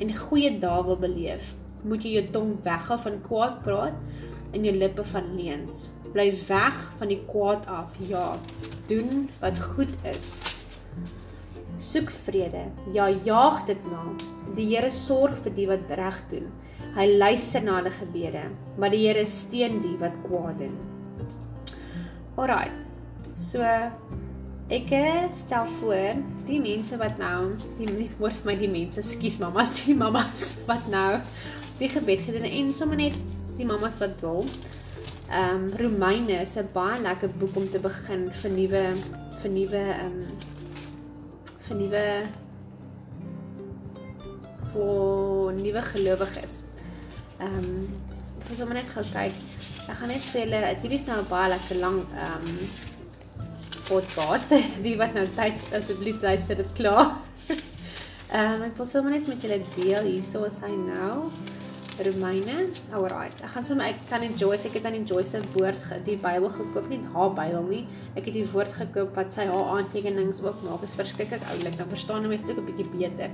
en 0.01 0.13
goeie 0.15 0.49
dae 0.61 0.85
wil 0.87 0.97
beleef, 0.97 1.53
moet 1.83 2.05
jy 2.05 2.15
jou 2.17 2.25
tong 2.33 2.53
weghou 2.65 2.97
van 3.05 3.19
kwaad 3.25 3.59
praat 3.65 3.97
en 4.53 4.65
jou 4.65 4.73
lippe 4.75 5.03
van 5.11 5.33
leuns. 5.37 5.87
Bly 6.13 6.29
weg 6.47 6.79
van 6.99 7.09
die 7.09 7.19
kwaad 7.27 7.65
af. 7.71 7.95
Ja, 8.07 8.37
doen 8.87 9.27
wat 9.41 9.59
goed 9.73 9.93
is. 10.05 10.35
Soek 11.81 12.11
vrede. 12.27 12.67
Ja, 12.93 13.09
jaag 13.25 13.63
dit 13.69 13.87
na. 13.89 14.03
Die 14.57 14.67
Here 14.69 14.91
sorg 14.93 15.41
vir 15.41 15.55
die 15.57 15.65
wat 15.71 15.89
reg 15.97 16.19
doen. 16.29 16.51
Hy 16.93 17.07
luister 17.17 17.63
na 17.65 17.79
hulle 17.79 17.89
gebede, 17.89 18.43
maar 18.77 18.91
die 18.93 19.07
Here 19.07 19.25
steun 19.25 19.79
die 19.81 19.95
wat 19.97 20.13
kwaad 20.27 20.59
doen. 20.61 20.75
Alraai. 22.37 22.69
So 23.41 23.65
ek 24.73 24.91
stel 25.33 25.65
voor 25.79 26.19
die 26.47 26.59
mense 26.61 26.97
wat 27.01 27.17
nou 27.21 27.55
die 27.79 28.09
word 28.19 28.37
vir 28.39 28.49
my 28.51 28.55
die 28.59 28.69
mense, 28.69 29.01
skus 29.05 29.39
mamas, 29.41 29.73
die 29.79 29.95
mamas 29.97 30.51
wat 30.69 30.85
nou 30.91 31.17
die 31.79 31.89
gebed 31.89 32.21
gedoen 32.27 32.45
en 32.47 32.73
sommer 32.77 32.99
net 32.99 33.17
die 33.57 33.65
mamas 33.65 33.97
wat 34.01 34.21
wil. 34.21 34.45
Ehm 35.33 35.63
um, 35.63 35.69
Romeine 35.79 36.41
is 36.41 36.57
'n 36.57 36.69
baie 36.73 37.01
lekker 37.01 37.29
boek 37.39 37.55
om 37.55 37.69
te 37.69 37.79
begin 37.79 38.29
vir 38.41 38.51
nuwe 38.51 38.83
vir 39.41 39.51
nuwe 39.51 39.83
ehm 39.97 40.05
um, 40.05 40.37
vir 41.65 41.75
nuwe 41.77 42.05
vir 44.73 45.53
nuwe 45.63 45.81
gelowiges. 45.81 46.62
Ehm 47.39 47.57
um, 47.59 47.87
ek 48.43 48.49
wil 48.49 48.57
sommer 48.59 48.75
net 48.79 48.89
gou 48.91 49.03
kyk. 49.07 49.37
Ek 49.87 49.95
gaan 49.99 50.11
net 50.11 50.25
vir 50.31 50.41
julle, 50.43 50.63
hierdie 50.81 50.99
is 50.99 51.07
nou 51.07 51.21
baie 51.29 51.49
lekker 51.53 51.79
lang 51.81 52.01
ehm 52.13 52.49
um, 52.49 52.59
podcast. 53.87 54.55
Die 54.85 54.95
wat 54.99 55.15
nou 55.17 55.25
tyd 55.37 55.59
asseblief 55.75 56.21
luister 56.23 56.59
dit 56.59 56.73
klaar. 56.79 57.17
Ehm 58.33 58.61
um, 58.61 58.63
ek 58.69 58.79
wil 58.79 58.89
sommer 58.89 59.13
net 59.13 59.27
met 59.29 59.43
julle 59.45 59.59
deel 59.75 60.07
hierso 60.09 60.45
is 60.49 60.61
hy 60.63 60.71
nou. 60.73 61.29
Romeine. 62.01 62.71
Alright. 62.93 63.41
Ek 63.45 63.51
gaan 63.53 63.67
sommer 63.67 63.91
ek 63.91 63.99
kan 64.09 64.23
enjoy, 64.25 64.55
ek 64.57 64.79
het 64.79 64.87
aan 64.89 64.97
enjoy 64.97 65.21
se 65.27 65.41
woord 65.53 65.83
die 66.07 66.15
Bybel 66.17 66.49
gekoop, 66.55 66.87
nie 66.89 67.01
haar 67.13 67.33
Bybel 67.37 67.67
nie. 67.69 67.83
Ek 68.15 68.25
het 68.25 68.33
die 68.33 68.47
woord 68.49 68.73
gekoop 68.79 69.13
wat 69.19 69.35
sy 69.35 69.45
haar 69.49 69.75
aantekenings 69.75 70.41
ook 70.41 70.63
maak. 70.65 70.81
Dit 70.81 70.89
is 70.89 70.97
verskriklik 70.97 71.45
oulik. 71.53 71.77
Dan 71.77 71.91
verstaan 71.93 72.25
jy 72.25 72.33
my 72.33 72.39
stuk 72.41 72.57
'n 72.57 72.65
bietjie 72.71 72.89
beter. 72.89 73.29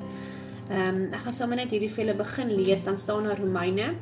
Ehm 0.70 0.96
um, 0.96 1.14
ek 1.14 1.24
gaan 1.26 1.34
sommer 1.34 1.58
net 1.58 1.72
hierdie 1.74 1.90
vele 1.90 2.14
begin 2.14 2.52
lees, 2.54 2.84
dan 2.86 2.98
staan 3.02 3.26
daar 3.26 3.40
Romeine. 3.42 3.96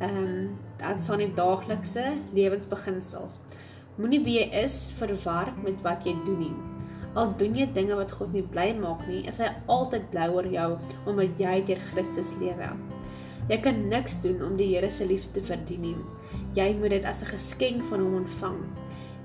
Ehm 0.00 0.16
um, 0.16 0.58
dan 0.80 1.00
staan 1.00 1.20
die 1.20 1.34
daaglikse 1.36 2.14
lewensbeginsels. 2.32 3.40
Moenie 4.00 4.22
wie 4.24 4.38
jy 4.38 4.46
is 4.62 4.86
verwar 4.96 5.52
met 5.60 5.82
wat 5.84 6.06
jy 6.08 6.14
doen 6.24 6.40
nie. 6.40 6.54
Al 7.20 7.34
doen 7.36 7.56
jy 7.58 7.66
dinge 7.74 7.98
wat 7.98 8.14
God 8.16 8.32
nie 8.32 8.44
bly 8.54 8.70
maak 8.78 9.02
nie, 9.10 9.26
is 9.28 9.42
hy 9.42 9.50
altyd 9.68 10.08
bly 10.14 10.28
oor 10.32 10.48
jou 10.48 10.70
omdat 11.10 11.42
jy 11.42 11.54
deur 11.68 11.84
Christus 11.90 12.32
lewe. 12.40 12.72
Jy 13.50 13.58
kan 13.60 13.88
niks 13.90 14.20
doen 14.24 14.40
om 14.46 14.56
die 14.56 14.70
Here 14.72 14.88
se 14.90 15.04
liefde 15.04 15.34
te 15.36 15.42
verdien 15.44 15.82
nie. 15.84 15.96
Jy 16.56 16.70
moet 16.80 16.96
dit 16.96 17.04
as 17.04 17.22
'n 17.22 17.34
geskenk 17.36 17.84
van 17.90 18.00
hom 18.00 18.14
ontvang. 18.24 18.60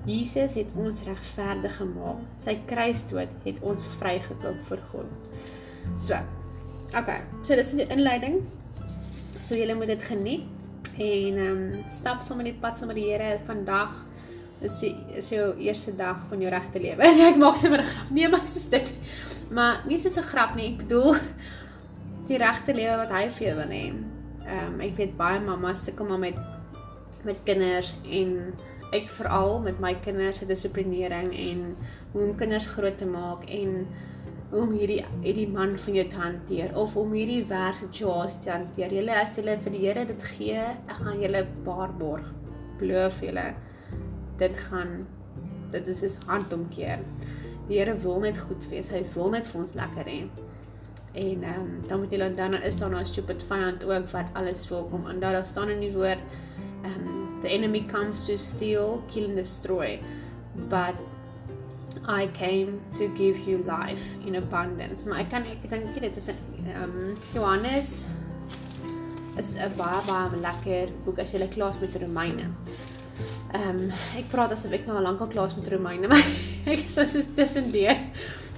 Jesus 0.04 0.54
het 0.54 0.72
ons 0.76 1.04
regverdig 1.04 1.76
gemaak. 1.76 2.20
Sy 2.38 2.60
kruisdood 2.66 3.30
het 3.44 3.62
ons 3.62 3.84
vrygekoop 3.98 4.60
vir 4.68 4.82
God. 4.92 5.08
So. 5.98 6.45
Okay. 6.94 7.18
So 7.42 7.54
dis 7.54 7.72
die 7.74 7.86
inleiding. 7.90 8.42
So 9.42 9.56
julle 9.58 9.74
moet 9.74 9.90
dit 9.94 10.02
geniet 10.02 10.44
en 10.96 11.38
ehm 11.38 11.48
um, 11.50 11.84
stap 11.92 12.22
sommer 12.24 12.46
die 12.46 12.56
pad 12.60 12.78
saam 12.78 12.88
met 12.92 12.96
die 12.96 13.08
Here 13.10 13.38
vandag. 13.44 14.04
Dis 14.60 14.78
is 15.18 15.28
jou 15.28 15.50
eerste 15.60 15.92
dag 15.96 16.22
van 16.28 16.40
jou 16.40 16.50
regte 16.50 16.80
lewe. 16.80 17.10
Ek 17.30 17.36
maak 17.36 17.56
sommer 17.60 17.82
'n 17.82 17.90
grap. 17.90 18.10
Nee, 18.10 18.28
maar 18.28 18.48
soos 18.48 18.68
dit. 18.72 18.94
Maar 19.50 19.82
nie 19.86 19.98
soos 19.98 20.16
'n 20.16 20.30
grap 20.32 20.54
nie. 20.56 20.72
Ek 20.72 20.78
bedoel 20.86 21.16
die 22.28 22.38
regte 22.38 22.74
lewe 22.74 22.96
wat 22.96 23.10
hy 23.10 23.28
vir 23.30 23.46
jou 23.46 23.56
wil 23.56 23.72
hê. 23.76 23.84
Ehm 24.46 24.74
um, 24.74 24.80
ek 24.80 24.96
weet 24.96 25.16
baie 25.16 25.40
mamas 25.40 25.84
sukkel 25.84 26.06
maar 26.06 26.18
met 26.18 26.38
met 27.24 27.42
kinders 27.44 27.94
en 28.06 28.54
ek 28.94 29.08
veral 29.10 29.60
met 29.60 29.80
my 29.80 29.94
kinders 29.94 30.38
se 30.38 30.46
dissiplinering 30.46 31.32
en 31.34 31.76
hoe 32.12 32.22
om 32.22 32.36
kinders 32.38 32.66
groot 32.66 32.98
te 32.98 33.06
maak 33.06 33.44
en 33.50 33.86
om 34.56 34.72
hierdie 34.72 35.02
hierdie 35.22 35.48
man 35.48 35.76
van 35.78 35.98
jou 35.98 36.04
te 36.12 36.20
hanteer 36.20 36.74
of 36.78 36.96
om 36.96 37.12
hierdie 37.16 37.42
werksituasie 37.48 38.40
te 38.44 38.50
hanteer. 38.50 38.94
Julle 38.98 39.14
as 39.20 39.36
julle 39.36 39.56
vir 39.64 39.76
die 39.76 39.82
Here 39.84 40.04
dit 40.08 40.26
gee, 40.34 40.64
ek 40.88 40.98
gaan 41.02 41.20
julle 41.22 41.46
waarborg. 41.66 42.32
Beloof 42.80 43.20
julle 43.24 43.46
dit 44.40 44.58
gaan 44.68 45.06
dit 45.72 45.88
is 45.88 46.02
'n 46.02 46.28
handomkeer. 46.30 47.00
Die 47.68 47.78
Here 47.78 47.94
wil 47.98 48.20
net 48.20 48.38
goed 48.38 48.68
wees. 48.70 48.88
Hy 48.88 49.04
wil 49.14 49.30
net 49.30 49.46
vir 49.46 49.60
ons 49.60 49.74
lekker 49.74 50.04
hê. 50.04 50.20
En 51.14 51.42
ehm 51.42 51.60
um, 51.60 51.82
dan 51.88 52.00
moet 52.00 52.12
jy 52.12 52.34
dan 52.34 52.54
is 52.62 52.76
daar 52.76 52.90
nou 52.90 53.00
'n 53.00 53.06
stupid 53.06 53.42
vyand 53.42 53.84
ook 53.84 54.08
wat 54.12 54.28
alles 54.34 54.68
wil 54.68 54.84
kom 54.84 55.06
en 55.06 55.20
daar 55.20 55.46
staan 55.46 55.68
in 55.68 55.80
die 55.80 55.92
woord 55.92 56.20
ehm 56.84 57.06
um, 57.08 57.40
the 57.42 57.48
enemy 57.48 57.84
comes 57.86 58.26
to 58.26 58.36
steal, 58.36 59.02
kill 59.08 59.24
and 59.24 59.36
destroy. 59.36 60.00
But 60.68 60.94
I 62.08 62.28
came 62.28 62.80
to 62.98 63.08
give 63.08 63.38
you 63.38 63.58
life 63.66 64.14
in 64.26 64.36
abundance. 64.36 65.06
Maar 65.06 65.24
ek 65.24 65.30
kan 65.30 65.46
ek 65.50 65.66
dink 65.70 66.00
dit 66.00 66.16
is 66.16 66.28
'n 66.28 66.36
um, 66.82 67.16
Johannes 67.34 68.06
is 69.36 69.54
'n 69.54 69.72
baie 69.76 70.00
baie 70.06 70.40
lekker 70.40 70.92
boek 71.04 71.18
as 71.18 71.32
jy 71.32 71.48
klaar 71.48 71.74
met 71.80 71.96
Romeine. 71.96 72.50
Ehm 73.52 73.68
um, 73.68 73.92
ek 74.16 74.28
praat 74.30 74.52
asof 74.52 74.72
ek 74.72 74.86
nou 74.86 74.96
al 74.96 75.02
lank 75.02 75.20
al 75.20 75.28
klaar 75.28 75.52
met 75.56 75.68
Romeine, 75.68 76.08
maar 76.12 76.26
ek 76.64 76.84
is 76.86 76.94
dus 76.94 77.26
tussen 77.34 77.70
deur. 77.72 77.98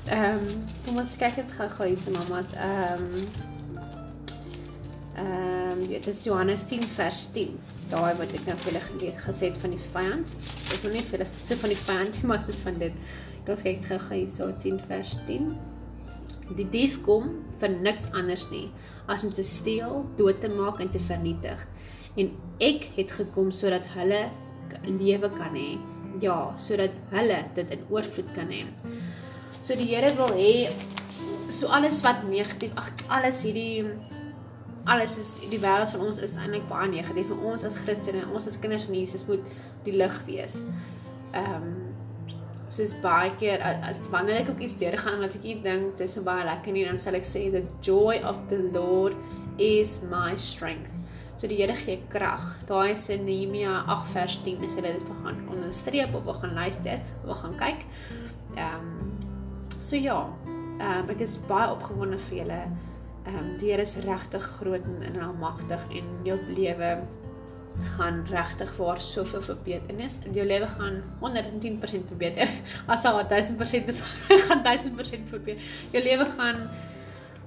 Ehm, 0.08 0.34
um, 0.34 0.64
kom 0.84 0.96
ons 0.96 1.16
kyk 1.16 1.36
dit 1.36 1.52
gou-gou 1.52 1.86
hier 1.86 2.00
se 2.00 2.10
mamas. 2.10 2.52
Ehm 2.54 3.04
um, 3.04 3.57
Ehm, 5.78 5.84
um, 5.84 5.88
dit 5.88 6.06
is 6.06 6.24
Johannes 6.24 6.64
10 6.64 6.82
vers 6.82 7.28
10. 7.32 7.58
Daai 7.90 8.16
wat 8.18 8.32
ek 8.34 8.46
nou 8.48 8.54
vir 8.58 8.72
julle 8.72 8.80
gelees 8.88 9.18
gesê 9.22 9.50
het 9.50 9.58
van 9.62 9.74
die 9.76 9.84
vyand. 9.92 10.30
Ek 10.74 10.80
wil 10.82 10.94
net 10.96 11.06
vir 11.06 11.18
julle 11.18 11.28
so 11.38 11.58
van 11.60 11.72
die 11.72 11.78
vyand, 11.78 12.18
maar 12.26 12.40
soos 12.42 12.62
van 12.64 12.80
dit. 12.80 12.96
Kom 13.44 13.54
ons 13.54 13.62
kyk 13.62 13.84
gou-gou 13.86 14.18
hier 14.18 14.32
so 14.32 14.48
10 14.64 14.80
vers 14.88 15.14
10. 15.28 15.52
Die 16.58 16.66
dief 16.72 16.98
kom 17.06 17.30
vir 17.60 17.70
niks 17.76 18.08
anders 18.16 18.48
nie 18.50 18.64
as 19.06 19.22
om 19.24 19.32
te 19.32 19.44
steel, 19.46 20.02
dood 20.18 20.40
te 20.42 20.50
maak 20.50 20.82
en 20.82 20.90
te 20.90 20.98
vernietig. 20.98 21.62
En 22.18 22.34
ek 22.64 22.90
het 22.96 23.14
gekom 23.20 23.52
sodat 23.54 23.86
hulle 23.94 24.24
lewe 24.88 25.30
kan 25.36 25.54
hê. 25.54 25.76
Ja, 26.18 26.56
sodat 26.58 26.96
hulle 27.14 27.44
dit 27.54 27.74
in 27.76 27.86
oorvloed 27.92 28.34
kan 28.34 28.50
hê. 28.50 28.64
So 29.62 29.78
die 29.78 29.92
Here 29.92 30.10
wil 30.18 30.34
hê 30.34 30.72
so 31.54 31.70
alles 31.70 32.02
wat 32.02 32.24
negatief, 32.26 32.74
ag 32.74 32.90
alles 33.08 33.44
hierdie 33.46 33.86
alles 34.90 35.18
is 35.20 35.32
die 35.50 35.60
wêreld 35.62 35.92
van 35.94 36.06
ons 36.08 36.20
is 36.24 36.36
eintlik 36.38 36.66
baie 36.70 36.88
negatief. 36.90 37.30
Vir 37.30 37.44
ons 37.50 37.64
as 37.68 37.78
Christene, 37.82 38.24
ons 38.34 38.48
as 38.50 38.58
kinders 38.60 38.86
van 38.88 38.96
Jesus 38.98 39.26
moet 39.28 39.44
die 39.86 39.96
lig 39.96 40.18
wees. 40.28 40.62
Ehm 41.32 41.54
um, 41.68 41.76
soos 42.68 42.90
baie 43.00 43.30
keer 43.40 43.62
as 43.64 43.96
wanneer 44.12 44.42
ek 44.42 44.50
ook 44.52 44.58
iets 44.60 44.74
deurgaan 44.76 45.22
wat 45.22 45.38
ek 45.38 45.62
dink 45.64 45.94
dis 45.96 46.18
baie 46.20 46.44
lekker 46.44 46.74
nie 46.76 46.82
dan 46.84 46.98
sal 47.00 47.16
ek 47.16 47.24
sê 47.24 47.46
the 47.54 47.62
joy 47.80 48.18
of 48.28 48.36
the 48.50 48.58
Lord 48.74 49.16
is 49.56 49.94
my 50.10 50.36
strength. 50.36 50.92
So 51.40 51.48
die 51.48 51.56
Here 51.56 51.72
gee 51.72 52.02
krag. 52.12 52.44
Daai 52.68 52.92
is 52.92 53.08
in 53.14 53.24
Nehemia 53.24 53.86
8 53.86 54.12
vers 54.12 54.36
10 54.44 54.68
as 54.68 54.76
jy 54.76 54.84
dit 54.84 55.08
begin 55.08 55.40
onderstreep 55.48 56.12
of 56.12 56.28
wil 56.28 56.36
gaan 56.42 56.54
luister, 56.60 57.00
wil 57.24 57.40
gaan 57.40 57.56
kyk. 57.56 57.88
Ehm 58.58 58.84
um, 58.84 59.18
So 59.78 59.96
ja, 59.96 60.28
ehm 60.78 61.04
um, 61.04 61.10
ek 61.12 61.20
is 61.22 61.36
baie 61.46 61.70
opgewonde 61.70 62.18
vir 62.28 62.40
julle. 62.40 62.62
Ehm 63.28 63.38
um, 63.38 63.56
die 63.60 63.72
Here 63.72 63.84
is 63.84 63.96
regtig 64.04 64.44
groot 64.58 64.84
en, 64.84 65.02
en 65.04 65.20
almagtig 65.20 65.82
en 65.92 66.12
jou 66.24 66.38
lewe 66.48 66.92
gaan 67.94 68.22
regtig 68.26 68.70
vir 68.74 69.00
soveel 69.04 69.42
verbeternis 69.44 70.18
en 70.26 70.34
jou 70.34 70.46
lewe 70.46 70.66
gaan 70.66 71.02
110% 71.20 72.08
verbeter. 72.08 72.48
As 72.92 73.04
al 73.04 73.20
1000% 73.28 73.92
is 73.92 74.00
gaan 74.48 74.64
1000% 74.64 75.28
verbeter. 75.34 75.74
Jou 75.92 76.02
lewe 76.02 76.26
gaan 76.38 76.68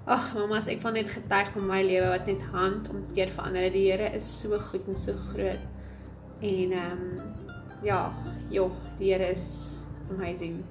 Ag 0.09 0.31
mamas, 0.33 0.65
ek 0.65 0.79
van 0.81 0.95
net 0.97 1.11
getuig 1.13 1.51
van 1.53 1.67
my 1.69 1.83
lewe 1.85 2.07
wat 2.09 2.25
net 2.25 2.41
hand 2.49 2.87
om 2.89 3.03
keer 3.13 3.29
verander. 3.35 3.67
Die 3.69 3.83
Here 3.85 4.07
is 4.17 4.25
so 4.25 4.57
goed 4.57 4.87
en 4.89 4.97
so 4.97 5.13
groot. 5.29 5.61
En 6.41 6.73
ehm 6.73 7.03
um, 7.05 7.35
ja, 7.85 7.99
joh, 8.49 8.71
die 8.97 9.11
Here 9.13 9.29
is 9.29 9.45
amazing. 10.09 10.63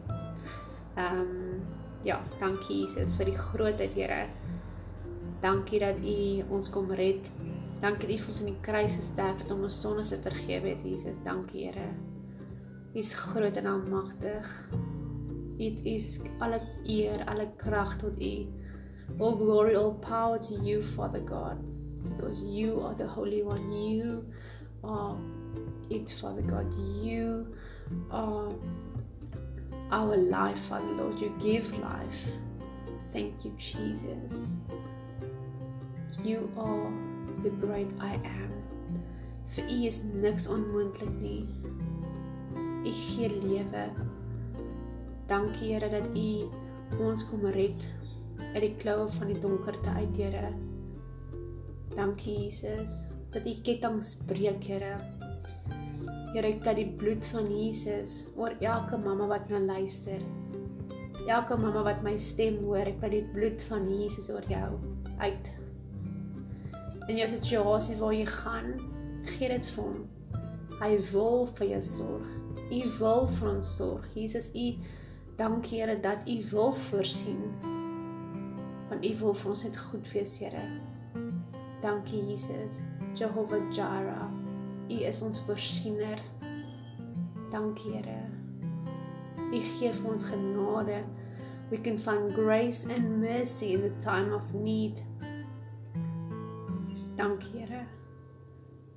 Ehm 0.97 1.23
um, 1.23 1.63
ja, 2.03 2.19
dankie 2.41 2.83
Jesus 2.83 3.15
vir 3.21 3.31
die 3.31 3.39
grootheid, 3.39 3.95
Here. 3.95 4.27
Dankie 5.41 5.81
dat 5.81 6.01
U 6.05 6.45
ons 6.53 6.71
kom 6.71 6.91
red. 6.93 7.31
Dankie 7.81 8.09
dat 8.09 8.19
U 8.19 8.23
vir 8.23 8.33
ons 8.33 8.41
in 8.45 8.51
die 8.53 8.61
kruis 8.61 8.97
gesterf 8.99 9.41
het 9.41 9.51
om 9.55 9.65
ons 9.65 9.81
sondes 9.81 10.13
te 10.13 10.19
vergewe 10.21 10.75
het, 10.75 10.85
Jesus. 10.85 11.21
Dankie, 11.25 11.67
Here. 11.71 11.89
U 12.95 12.99
is 12.99 13.15
groot 13.15 13.57
en 13.57 13.67
almagtig. 13.67 14.49
It 15.61 15.85
is 15.85 16.19
alle 16.41 16.61
eer, 16.85 17.25
alle 17.29 17.49
krag 17.57 17.97
tot 18.01 18.21
U. 18.21 18.35
All 19.19 19.37
glory, 19.37 19.75
all 19.77 19.95
power 19.95 20.39
to 20.39 20.55
you, 20.55 20.83
Father 20.83 21.21
God, 21.21 21.59
because 22.09 22.41
you 22.43 22.81
are 22.81 22.95
the 22.95 23.07
Holy 23.07 23.43
One. 23.43 23.73
You 23.73 24.25
are 24.85 25.17
it, 25.91 26.11
Father 26.21 26.43
God. 26.43 26.73
You 27.03 27.47
are 28.11 28.53
our 29.91 30.17
life, 30.17 30.61
Father 30.69 30.93
Lord. 30.97 31.21
You 31.21 31.33
give 31.41 31.71
life. 31.79 32.25
Thank 33.13 33.45
you, 33.45 33.53
Jesus. 33.57 34.43
You 36.25 36.51
are 36.59 36.93
the 37.43 37.49
great 37.49 37.89
I 37.99 38.21
am. 38.29 38.51
Vir 39.55 39.65
U 39.65 39.77
is 39.89 40.03
niks 40.05 40.45
onmoontlik 40.53 41.13
nie. 41.17 41.47
U 42.85 42.93
gee 42.93 43.31
lewe. 43.41 43.85
Dankie 45.31 45.71
Here 45.73 45.89
dat 45.89 46.11
U 46.13 46.27
ons 47.07 47.25
kom 47.31 47.47
red 47.55 47.87
uit 48.53 48.61
die 48.67 48.75
kloue 48.83 49.07
van 49.15 49.33
die 49.33 49.39
donkerte 49.41 49.95
uit, 49.97 50.19
Here. 50.19 50.51
Dankie 51.95 52.37
Jesus 52.43 52.99
dat 53.33 53.49
U 53.49 53.55
kettinge 53.65 54.05
breek, 54.29 54.69
Here. 54.69 54.99
Here, 56.35 56.45
ek 56.51 56.61
pleit 56.67 56.83
die 56.83 56.91
bloed 57.01 57.25
van 57.33 57.49
Jesus 57.49 58.27
oor 58.37 58.59
elke 58.61 59.01
mamma 59.01 59.31
wat 59.33 59.49
nou 59.49 59.63
luister. 59.65 60.21
Elke 61.25 61.57
mamma 61.57 61.87
wat 61.89 62.05
my 62.05 62.19
stem 62.21 62.61
hoor, 62.67 62.85
ek 62.85 63.01
pleit 63.01 63.17
die 63.17 63.27
bloed 63.33 63.65
van 63.73 63.89
Jesus 63.89 64.29
oor 64.35 64.45
jou 64.53 64.69
uit. 65.25 65.55
In 67.11 67.17
jou 67.19 67.27
situasie 67.29 67.97
waar 67.99 68.13
jy 68.15 68.27
gaan, 68.31 68.69
gee 69.27 69.49
dit 69.51 69.67
vir 69.75 69.83
hom. 69.83 70.03
Hy 70.79 70.91
wil 71.09 71.49
vir 71.59 71.67
jou 71.73 71.81
sorg. 71.83 72.29
U 72.71 72.83
wil 73.01 73.27
vir 73.35 73.49
ons 73.51 73.71
sorg. 73.81 74.05
Jesus, 74.15 74.47
U 74.55 74.67
dankie 75.41 75.81
Here 75.81 75.97
dat 75.99 76.23
U 76.31 76.37
wil 76.53 76.71
voorsien. 76.87 77.41
Want 78.93 79.03
U 79.03 79.11
wil 79.25 79.35
vir 79.41 79.51
ons 79.51 79.67
net 79.67 79.81
goed 79.89 80.13
wees, 80.15 80.37
Here. 80.39 80.63
Dankie 81.83 82.23
Jesus. 82.31 82.79
Jehovah 83.19 83.67
Jireh. 83.75 84.31
U 84.87 85.03
is 85.11 85.27
ons 85.27 85.43
voorsiener. 85.49 86.23
Dankie 87.51 87.99
Here. 87.99 88.23
U 89.51 89.59
gee 89.59 89.91
vir 89.91 90.11
ons 90.15 90.31
genade. 90.31 91.03
We 91.75 91.83
can 91.83 91.99
find 91.99 92.35
grace 92.39 92.87
and 92.87 93.19
mercy 93.19 93.75
in 93.75 93.83
the 93.83 93.95
time 93.99 94.31
of 94.33 94.55
need. 94.55 95.03
Dankie 97.21 97.59
Here. 97.59 97.85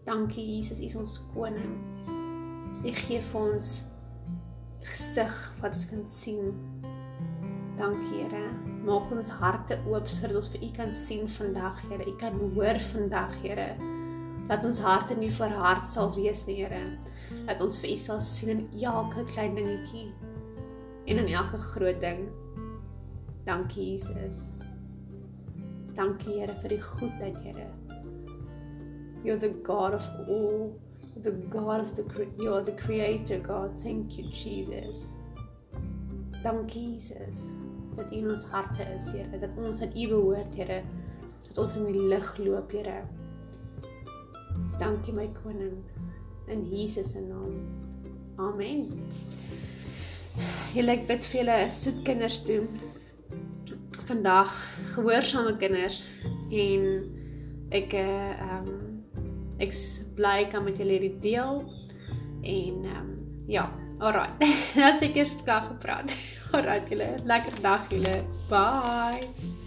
Dankie 0.05 0.45
Jesus, 0.55 0.79
U 0.79 0.85
is 0.85 0.95
ons 0.95 1.17
koning. 1.33 1.73
U 2.83 2.91
gee 2.95 3.19
vir 3.19 3.39
ons 3.41 3.71
gesig 4.87 5.33
wat 5.59 5.75
ons 5.75 5.89
kan 5.89 6.05
sien. 6.07 6.53
Dankie 7.75 8.21
Here. 8.21 8.45
Maak 8.87 9.11
ons 9.11 9.33
harte 9.41 9.75
oop 9.91 10.07
sodat 10.07 10.39
ons 10.39 10.47
vir 10.53 10.63
U 10.63 10.69
kan 10.77 10.95
sien 10.95 11.27
vandag, 11.35 11.83
Here. 11.89 12.07
U 12.07 12.15
kan 12.21 12.39
hoor 12.55 12.79
vandag, 12.93 13.35
Here 13.43 13.73
dat 14.47 14.65
ons 14.67 14.79
harte 14.83 15.15
nie 15.15 15.31
verhard 15.31 15.91
sal 15.91 16.13
wees 16.15 16.45
nie, 16.47 16.61
Here. 16.63 16.81
Dat 17.47 17.59
ons 17.63 17.79
vir 17.81 17.91
U 17.91 17.97
sal 17.99 18.21
sien 18.23 18.53
in 18.55 18.63
elke 18.87 19.27
klein 19.33 19.59
dingetjie 19.59 20.11
en 21.11 21.19
in 21.19 21.27
elke 21.27 21.59
groot 21.73 21.99
ding. 21.99 22.29
Dankie 23.43 23.91
Jesus. 23.91 24.45
Dankie 25.99 26.39
Here 26.39 26.55
vir 26.63 26.77
die 26.77 26.83
goedheid, 26.87 27.43
Here. 27.43 27.67
You're 29.23 29.37
the 29.37 29.49
God 29.49 29.93
of 29.93 30.05
all, 30.27 30.79
the 31.23 31.31
God 31.31 31.79
of 31.79 31.95
the 31.95 32.27
you're 32.37 32.61
the 32.61 32.73
creator 32.73 33.39
God. 33.39 33.81
Thank 33.81 34.17
you 34.17 34.29
Jesus. 34.31 35.11
Dankie 36.43 36.93
Jesus 36.93 37.47
dat 37.95 38.11
U 38.11 38.15
in 38.15 38.29
ons 38.29 38.43
harte 38.51 38.83
is, 38.97 39.11
Here, 39.11 39.39
dat 39.39 39.49
ons 39.57 39.81
aan 39.81 39.93
U 39.95 40.07
behoort, 40.07 40.55
Here. 40.55 40.81
Dat 41.47 41.57
ons 41.65 41.75
in 41.77 41.85
die 41.91 42.07
lig 42.09 42.37
loop, 42.37 42.71
Here. 42.71 43.03
Dankie 44.79 45.13
my 45.13 45.29
koning 45.43 45.83
in 46.47 46.65
Jesus 46.69 47.13
se 47.13 47.21
naam. 47.21 47.61
Amen. 48.41 48.89
Julle 50.73 50.95
ek 50.97 51.05
bid 51.09 51.25
vir 51.29 51.39
julle 51.43 51.57
soet 51.73 52.01
kinders 52.07 52.39
toe. 52.47 52.63
Vandag 54.09 54.51
gehoorsame 54.95 55.53
kinders 55.61 56.03
en 56.51 56.89
ek 57.73 57.93
eh, 57.97 58.33
ehm 58.33 58.73
um, 58.73 58.82
ek 59.61 59.73
bly 60.15 60.47
kan 60.51 60.63
met 60.63 60.77
julle 60.77 60.97
hierdie 60.97 61.19
deel 61.23 61.63
en 62.43 62.85
ehm 62.85 63.01
um, 63.01 63.11
ja, 63.47 63.69
alright. 63.99 64.39
Dat 64.75 64.99
seker 64.99 65.27
klaar 65.43 65.67
gepraat. 65.67 66.15
Alright 66.53 66.89
julle, 66.89 67.15
lekker 67.23 67.61
dag 67.61 67.89
julle. 67.89 68.23
Bye. 68.49 69.62